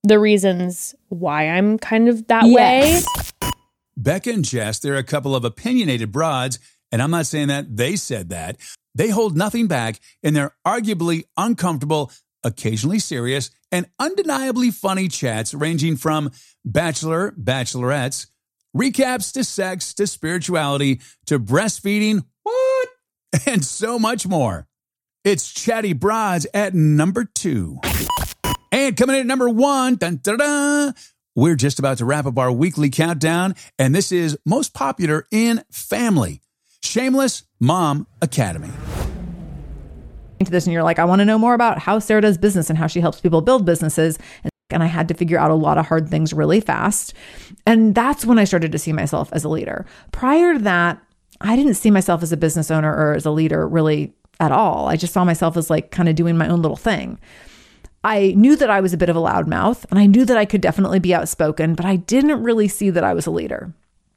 the 0.04 0.20
reasons 0.20 0.96
why 1.10 1.48
i'm 1.50 1.78
kind 1.78 2.10
of 2.10 2.28
that 2.28 2.46
Yes. 2.46 3.06
way 3.06 3.42
Becca 3.98 4.32
and 4.32 4.44
Jess, 4.46 4.80
they're 4.80 4.96
a 4.96 5.04
couple 5.04 5.36
of 5.36 5.46
opinionated 5.46 6.12
broads, 6.12 6.58
and 6.92 7.02
I'm 7.04 7.12
not 7.12 7.28
saying 7.28 7.50
that 7.50 7.76
they 7.76 7.96
said 7.96 8.30
that. 8.30 8.58
They 8.96 9.10
hold 9.10 9.38
nothing 9.38 9.68
back 9.68 10.00
in 10.24 10.34
their 10.34 10.56
arguably 10.66 11.24
uncomfortable, 11.38 12.12
occasionally 12.44 12.98
serious, 12.98 13.52
and 13.72 13.86
undeniably 14.00 14.72
funny 14.72 15.08
chats 15.08 15.54
ranging 15.54 15.98
from 15.98 16.32
bachelor, 16.66 17.32
bachelorettes, 17.40 18.26
recaps 18.76 19.32
to 19.34 19.44
sex 19.44 19.94
to 19.96 20.08
spirituality 20.08 21.00
to 21.28 21.38
breastfeeding, 21.38 22.24
what? 22.44 22.88
And 23.46 23.64
so 23.64 24.00
much 24.00 24.26
more. 24.26 24.68
It's 25.24 25.52
Chatty 25.54 25.94
Broads 25.94 26.48
at 26.54 26.74
number 26.74 27.24
two. 27.26 27.80
And 28.72 28.96
coming 28.96 29.16
in 29.16 29.22
at 29.22 29.28
number 29.28 29.50
one, 29.50 29.96
dun, 29.96 30.18
dun, 30.24 30.38
dun, 30.38 30.94
we're 31.36 31.56
just 31.56 31.78
about 31.78 31.98
to 31.98 32.06
wrap 32.06 32.26
up 32.26 32.38
our 32.38 32.52
weekly 32.52 32.90
countdown, 32.90 33.56
and 33.78 33.94
this 33.94 34.12
is 34.12 34.38
most 34.46 34.74
popular 34.74 35.26
in 35.32 35.64
family 35.72 36.42
Shameless 36.84 37.44
Mom 37.60 38.08
Academy. 38.22 38.70
into 40.40 40.52
this 40.52 40.66
and 40.66 40.74
you're 40.74 40.84
like, 40.84 41.00
I 41.00 41.06
want 41.06 41.20
to 41.20 41.26
know 41.26 41.38
more 41.38 41.54
about 41.54 41.80
how 41.80 42.00
Sarah 42.00 42.22
does 42.22 42.38
business 42.38 42.70
and 42.70 42.78
how 42.78 42.88
she 42.88 43.00
helps 43.02 43.22
people 43.22 43.42
build 43.42 43.66
businesses. 43.66 44.18
And, 44.44 44.52
and 44.72 44.84
I 44.84 44.88
had 44.88 45.08
to 45.10 45.14
figure 45.14 45.38
out 45.38 45.52
a 45.52 45.56
lot 45.56 45.78
of 45.78 45.86
hard 45.86 46.10
things 46.10 46.34
really 46.34 46.60
fast. 46.60 47.14
And 47.68 47.94
that's 47.94 48.26
when 48.26 48.40
I 48.40 48.46
started 48.46 48.72
to 48.72 48.80
see 48.80 48.94
myself 48.94 49.30
as 49.32 49.44
a 49.44 49.50
leader. 49.50 49.86
Prior 50.12 50.54
to 50.54 50.60
that, 50.60 51.02
I 51.40 51.56
didn't 51.56 51.76
see 51.76 51.92
myself 51.92 52.24
as 52.24 52.32
a 52.32 52.38
business 52.38 52.72
owner 52.72 52.92
or 52.92 53.14
as 53.14 53.26
a 53.26 53.32
leader 53.32 53.68
really 53.68 54.14
at 54.40 54.52
all. 54.52 54.88
I 54.88 54.96
just 54.96 55.14
saw 55.14 55.24
myself 55.24 55.56
as 55.58 55.70
like 55.70 55.92
kind 55.92 56.10
of 56.10 56.16
doing 56.16 56.38
my 56.38 56.48
own 56.48 56.62
little 56.62 56.78
thing. 56.78 57.20
I 58.04 58.34
knew 58.36 58.56
that 58.56 58.70
I 58.70 58.82
was 58.82 58.94
a 58.94 58.98
bit 58.98 59.10
of 59.10 59.16
a 59.16 59.20
loudmouth 59.20 59.86
and 59.90 60.00
I 60.00 60.08
knew 60.08 60.26
that 60.26 60.38
I 60.38 60.46
could 60.46 60.62
definitely 60.62 61.00
be 61.00 61.14
outspoken, 61.14 61.76
but 61.76 61.86
I 61.86 61.98
didn't 61.98 62.44
really 62.44 62.68
see 62.68 62.90
that 62.90 63.04
I 63.04 63.14
was 63.14 63.28
a 63.28 63.32
leader. 63.32 63.74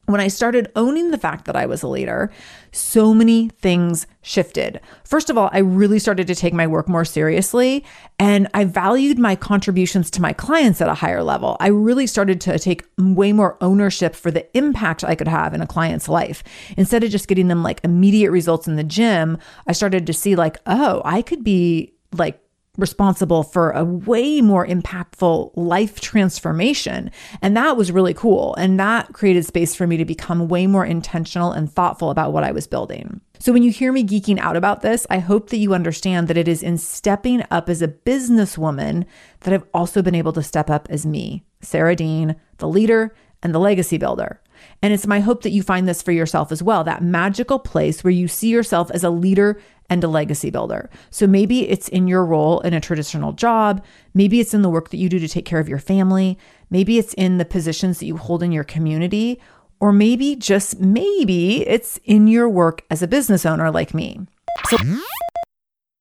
When 0.06 0.20
I 0.20 0.28
started 0.28 0.70
owning 0.76 1.10
the 1.10 1.18
fact 1.18 1.46
that 1.46 1.56
I 1.56 1.64
was 1.64 1.82
a 1.82 1.88
leader, 1.88 2.30
so 2.72 3.14
many 3.14 3.48
things 3.48 4.06
shifted. 4.20 4.80
First 5.02 5.30
of 5.30 5.38
all, 5.38 5.48
I 5.50 5.60
really 5.60 5.98
started 5.98 6.26
to 6.26 6.34
take 6.34 6.52
my 6.52 6.66
work 6.66 6.90
more 6.90 7.06
seriously 7.06 7.84
and 8.18 8.46
I 8.52 8.64
valued 8.64 9.18
my 9.18 9.34
contributions 9.34 10.10
to 10.12 10.20
my 10.20 10.34
clients 10.34 10.82
at 10.82 10.88
a 10.88 10.94
higher 10.94 11.22
level. 11.22 11.56
I 11.58 11.68
really 11.68 12.06
started 12.06 12.38
to 12.42 12.58
take 12.58 12.84
way 12.98 13.32
more 13.32 13.56
ownership 13.62 14.14
for 14.14 14.30
the 14.30 14.46
impact 14.56 15.04
I 15.04 15.14
could 15.14 15.28
have 15.28 15.54
in 15.54 15.62
a 15.62 15.66
client's 15.66 16.08
life. 16.08 16.42
Instead 16.76 17.02
of 17.02 17.10
just 17.10 17.28
getting 17.28 17.48
them 17.48 17.62
like 17.62 17.80
immediate 17.82 18.30
results 18.30 18.68
in 18.68 18.76
the 18.76 18.84
gym, 18.84 19.38
I 19.66 19.72
started 19.72 20.06
to 20.06 20.12
see 20.12 20.36
like, 20.36 20.58
oh, 20.66 21.00
I 21.02 21.22
could 21.22 21.42
be 21.42 21.94
like 22.12 22.43
responsible 22.76 23.42
for 23.42 23.70
a 23.70 23.84
way 23.84 24.40
more 24.40 24.66
impactful 24.66 25.52
life 25.54 26.00
transformation. 26.00 27.10
And 27.40 27.56
that 27.56 27.76
was 27.76 27.92
really 27.92 28.14
cool. 28.14 28.54
And 28.56 28.78
that 28.80 29.12
created 29.12 29.46
space 29.46 29.74
for 29.74 29.86
me 29.86 29.96
to 29.96 30.04
become 30.04 30.48
way 30.48 30.66
more 30.66 30.84
intentional 30.84 31.52
and 31.52 31.72
thoughtful 31.72 32.10
about 32.10 32.32
what 32.32 32.44
I 32.44 32.52
was 32.52 32.66
building. 32.66 33.20
So 33.38 33.52
when 33.52 33.62
you 33.62 33.70
hear 33.70 33.92
me 33.92 34.04
geeking 34.04 34.38
out 34.38 34.56
about 34.56 34.82
this, 34.82 35.06
I 35.10 35.18
hope 35.18 35.50
that 35.50 35.58
you 35.58 35.74
understand 35.74 36.28
that 36.28 36.36
it 36.36 36.48
is 36.48 36.62
in 36.62 36.78
stepping 36.78 37.44
up 37.50 37.68
as 37.68 37.82
a 37.82 37.88
businesswoman 37.88 39.04
that 39.40 39.52
I've 39.52 39.66
also 39.74 40.02
been 40.02 40.14
able 40.14 40.32
to 40.32 40.42
step 40.42 40.70
up 40.70 40.86
as 40.90 41.04
me, 41.04 41.44
Sarah 41.60 41.96
Dean, 41.96 42.36
the 42.58 42.68
leader 42.68 43.14
and 43.42 43.54
the 43.54 43.58
legacy 43.58 43.98
builder. 43.98 44.40
And 44.82 44.92
it's 44.92 45.06
my 45.06 45.20
hope 45.20 45.42
that 45.42 45.50
you 45.50 45.62
find 45.62 45.88
this 45.88 46.02
for 46.02 46.12
yourself 46.12 46.52
as 46.52 46.62
well 46.62 46.84
that 46.84 47.02
magical 47.02 47.58
place 47.58 48.02
where 48.02 48.10
you 48.10 48.28
see 48.28 48.48
yourself 48.48 48.90
as 48.90 49.04
a 49.04 49.10
leader 49.10 49.60
and 49.90 50.02
a 50.02 50.08
legacy 50.08 50.50
builder. 50.50 50.90
So 51.10 51.26
maybe 51.26 51.68
it's 51.68 51.88
in 51.88 52.08
your 52.08 52.24
role 52.24 52.60
in 52.60 52.74
a 52.74 52.80
traditional 52.80 53.32
job. 53.32 53.84
Maybe 54.14 54.40
it's 54.40 54.54
in 54.54 54.62
the 54.62 54.70
work 54.70 54.90
that 54.90 54.96
you 54.96 55.08
do 55.08 55.18
to 55.18 55.28
take 55.28 55.44
care 55.44 55.60
of 55.60 55.68
your 55.68 55.78
family. 55.78 56.38
Maybe 56.70 56.98
it's 56.98 57.14
in 57.14 57.38
the 57.38 57.44
positions 57.44 57.98
that 57.98 58.06
you 58.06 58.16
hold 58.16 58.42
in 58.42 58.52
your 58.52 58.64
community. 58.64 59.40
Or 59.80 59.92
maybe, 59.92 60.36
just 60.36 60.80
maybe, 60.80 61.66
it's 61.66 61.98
in 62.04 62.26
your 62.26 62.48
work 62.48 62.82
as 62.90 63.02
a 63.02 63.08
business 63.08 63.44
owner 63.44 63.70
like 63.70 63.92
me. 63.92 64.20
So, 64.68 64.78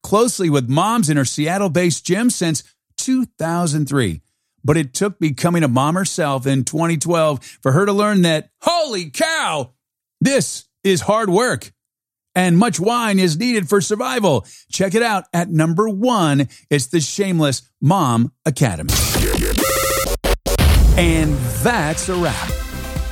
Closely 0.04 0.50
with 0.50 0.69
moms 0.69 1.10
in 1.10 1.17
her 1.17 1.26
Seattle 1.26 1.69
based 1.69 2.06
gym 2.06 2.30
since 2.30 2.63
2003. 2.98 4.22
But 4.63 4.78
it 4.78 4.93
took 4.93 5.19
becoming 5.19 5.63
a 5.63 5.67
mom 5.67 5.96
herself 5.96 6.48
in 6.48 6.63
2012 6.63 7.43
for 7.62 7.74
her 7.74 7.86
to 7.86 7.91
learn 7.91 8.22
that, 8.22 8.50
holy 8.62 9.10
cow, 9.10 9.74
this 10.22 10.65
is 10.84 11.02
hard 11.02 11.30
work. 11.30 11.74
And 12.36 12.58
much 12.58 12.80
wine 12.80 13.19
is 13.19 13.38
needed 13.38 13.69
for 13.69 13.82
survival. 13.82 14.46
Check 14.72 14.96
it 14.96 15.04
out 15.04 15.26
at 15.34 15.50
number 15.50 15.88
one. 15.89 16.48
It's 16.69 16.88
the 16.88 17.00
Shameless 17.00 17.63
Mom 17.82 18.32
Academy. 18.46 18.93
And 20.98 21.34
that's 21.63 22.10
a 22.10 22.15
wrap. 22.15 22.52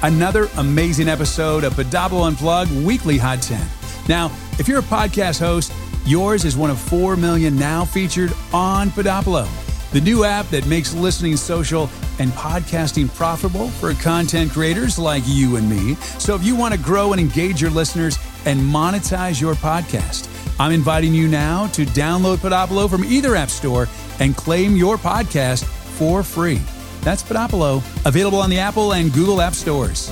Another 0.03 0.49
amazing 0.57 1.07
episode 1.07 1.63
of 1.63 1.73
Podopolo 1.73 2.27
Unplugged 2.27 2.71
Weekly 2.83 3.17
Hot 3.17 3.41
10. 3.41 3.65
Now, 4.07 4.31
if 4.59 4.67
you're 4.67 4.79
a 4.79 4.83
podcast 4.83 5.39
host, 5.39 5.71
yours 6.05 6.43
is 6.43 6.57
one 6.57 6.69
of 6.69 6.79
4 6.79 7.15
million 7.15 7.55
now 7.55 7.85
featured 7.85 8.33
on 8.53 8.89
Podopolo, 8.89 9.47
the 9.91 10.01
new 10.01 10.23
app 10.23 10.47
that 10.47 10.65
makes 10.65 10.93
listening 10.93 11.37
social 11.37 11.89
and 12.19 12.31
podcasting 12.31 13.13
profitable 13.13 13.69
for 13.69 13.93
content 13.93 14.51
creators 14.51 14.97
like 14.97 15.23
you 15.27 15.55
and 15.57 15.69
me. 15.69 15.95
So 16.17 16.35
if 16.35 16.43
you 16.43 16.55
want 16.55 16.73
to 16.73 16.79
grow 16.79 17.13
and 17.13 17.21
engage 17.21 17.61
your 17.61 17.71
listeners 17.71 18.17
and 18.45 18.59
monetize 18.59 19.39
your 19.39 19.55
podcast, 19.55 20.27
I'm 20.59 20.71
inviting 20.71 21.13
you 21.13 21.27
now 21.27 21.67
to 21.67 21.85
download 21.85 22.37
Podopolo 22.37 22.89
from 22.89 23.03
either 23.05 23.35
app 23.35 23.49
store 23.49 23.87
and 24.19 24.35
claim 24.35 24.75
your 24.75 24.97
podcast 24.97 25.63
for 25.65 26.23
free. 26.23 26.61
That's 27.01 27.23
Podopolo, 27.23 27.77
available 28.05 28.39
on 28.39 28.49
the 28.49 28.59
Apple 28.59 28.93
and 28.93 29.11
Google 29.11 29.41
App 29.41 29.53
Stores. 29.53 30.09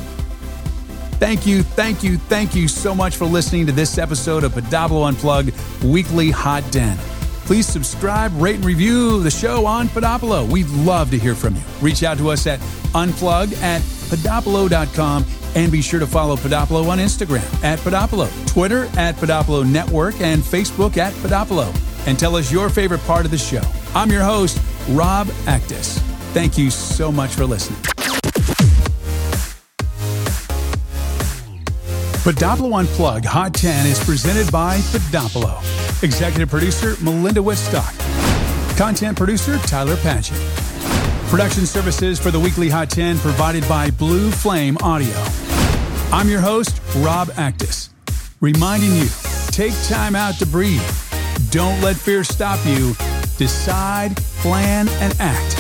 Thank 1.19 1.45
you, 1.45 1.63
thank 1.63 2.01
you, 2.01 2.17
thank 2.17 2.55
you 2.55 2.67
so 2.67 2.95
much 2.95 3.17
for 3.17 3.25
listening 3.25 3.65
to 3.65 3.71
this 3.71 3.97
episode 3.97 4.43
of 4.43 4.53
Podopolo 4.53 5.07
Unplugged 5.07 5.53
Weekly 5.83 6.31
Hot 6.31 6.63
10. 6.71 7.18
Please 7.49 7.65
subscribe, 7.65 8.31
rate, 8.39 8.57
and 8.57 8.63
review 8.65 9.23
the 9.23 9.31
show 9.31 9.65
on 9.65 9.87
Podopolo. 9.87 10.47
We'd 10.47 10.69
love 10.69 11.09
to 11.09 11.17
hear 11.17 11.33
from 11.33 11.55
you. 11.55 11.61
Reach 11.81 12.03
out 12.03 12.19
to 12.19 12.29
us 12.29 12.45
at 12.45 12.59
unplug 12.93 13.59
at 13.63 13.81
podopolo.com 13.81 15.25
and 15.55 15.71
be 15.71 15.81
sure 15.81 15.99
to 15.99 16.05
follow 16.05 16.35
Podopolo 16.35 16.87
on 16.89 16.99
Instagram 16.99 17.63
at 17.63 17.79
Podopolo, 17.79 18.29
Twitter 18.45 18.83
at 18.99 19.15
Podopolo 19.15 19.67
Network, 19.67 20.21
and 20.21 20.43
Facebook 20.43 20.97
at 20.97 21.11
Podopolo. 21.13 21.75
And 22.05 22.19
tell 22.19 22.35
us 22.35 22.51
your 22.51 22.69
favorite 22.69 23.01
part 23.05 23.25
of 23.25 23.31
the 23.31 23.37
show. 23.39 23.63
I'm 23.95 24.11
your 24.11 24.21
host, 24.21 24.61
Rob 24.89 25.25
Actis. 25.47 25.97
Thank 26.33 26.55
you 26.55 26.69
so 26.69 27.11
much 27.11 27.31
for 27.31 27.45
listening. 27.47 27.81
Podopolo 32.21 32.77
Unplugged 32.77 33.25
Hot 33.25 33.55
10 33.55 33.87
is 33.87 33.99
presented 34.03 34.51
by 34.51 34.77
Podopolo. 34.77 35.88
Executive 36.01 36.49
producer 36.49 36.95
Melinda 37.03 37.41
Wittstock. 37.41 37.97
Content 38.77 39.17
producer 39.17 39.57
Tyler 39.59 39.97
Patchett. 39.97 40.37
Production 41.29 41.65
services 41.65 42.17
for 42.17 42.31
the 42.31 42.39
weekly 42.39 42.69
Hot 42.69 42.89
10 42.89 43.17
provided 43.19 43.67
by 43.67 43.91
Blue 43.91 44.31
Flame 44.31 44.77
Audio. 44.81 45.13
I'm 46.11 46.29
your 46.29 46.39
host, 46.39 46.81
Rob 46.97 47.27
Actis, 47.29 47.89
reminding 48.39 48.95
you 48.95 49.07
take 49.47 49.73
time 49.87 50.15
out 50.15 50.35
to 50.35 50.45
breathe. 50.45 50.81
Don't 51.51 51.81
let 51.81 51.97
fear 51.97 52.23
stop 52.23 52.65
you. 52.65 52.93
Decide, 53.37 54.15
plan, 54.41 54.87
and 55.01 55.13
act. 55.19 55.55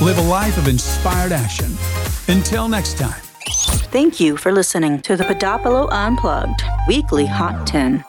Live 0.00 0.18
a 0.18 0.22
life 0.22 0.56
of 0.58 0.68
inspired 0.68 1.32
action. 1.32 1.72
Until 2.28 2.68
next 2.68 2.98
time. 2.98 3.20
Thank 3.90 4.20
you 4.20 4.36
for 4.36 4.52
listening 4.52 5.00
to 5.02 5.16
the 5.16 5.24
Podopolo 5.24 5.88
Unplugged 5.90 6.62
Weekly 6.86 7.26
Hot 7.26 7.66
10. 7.66 8.04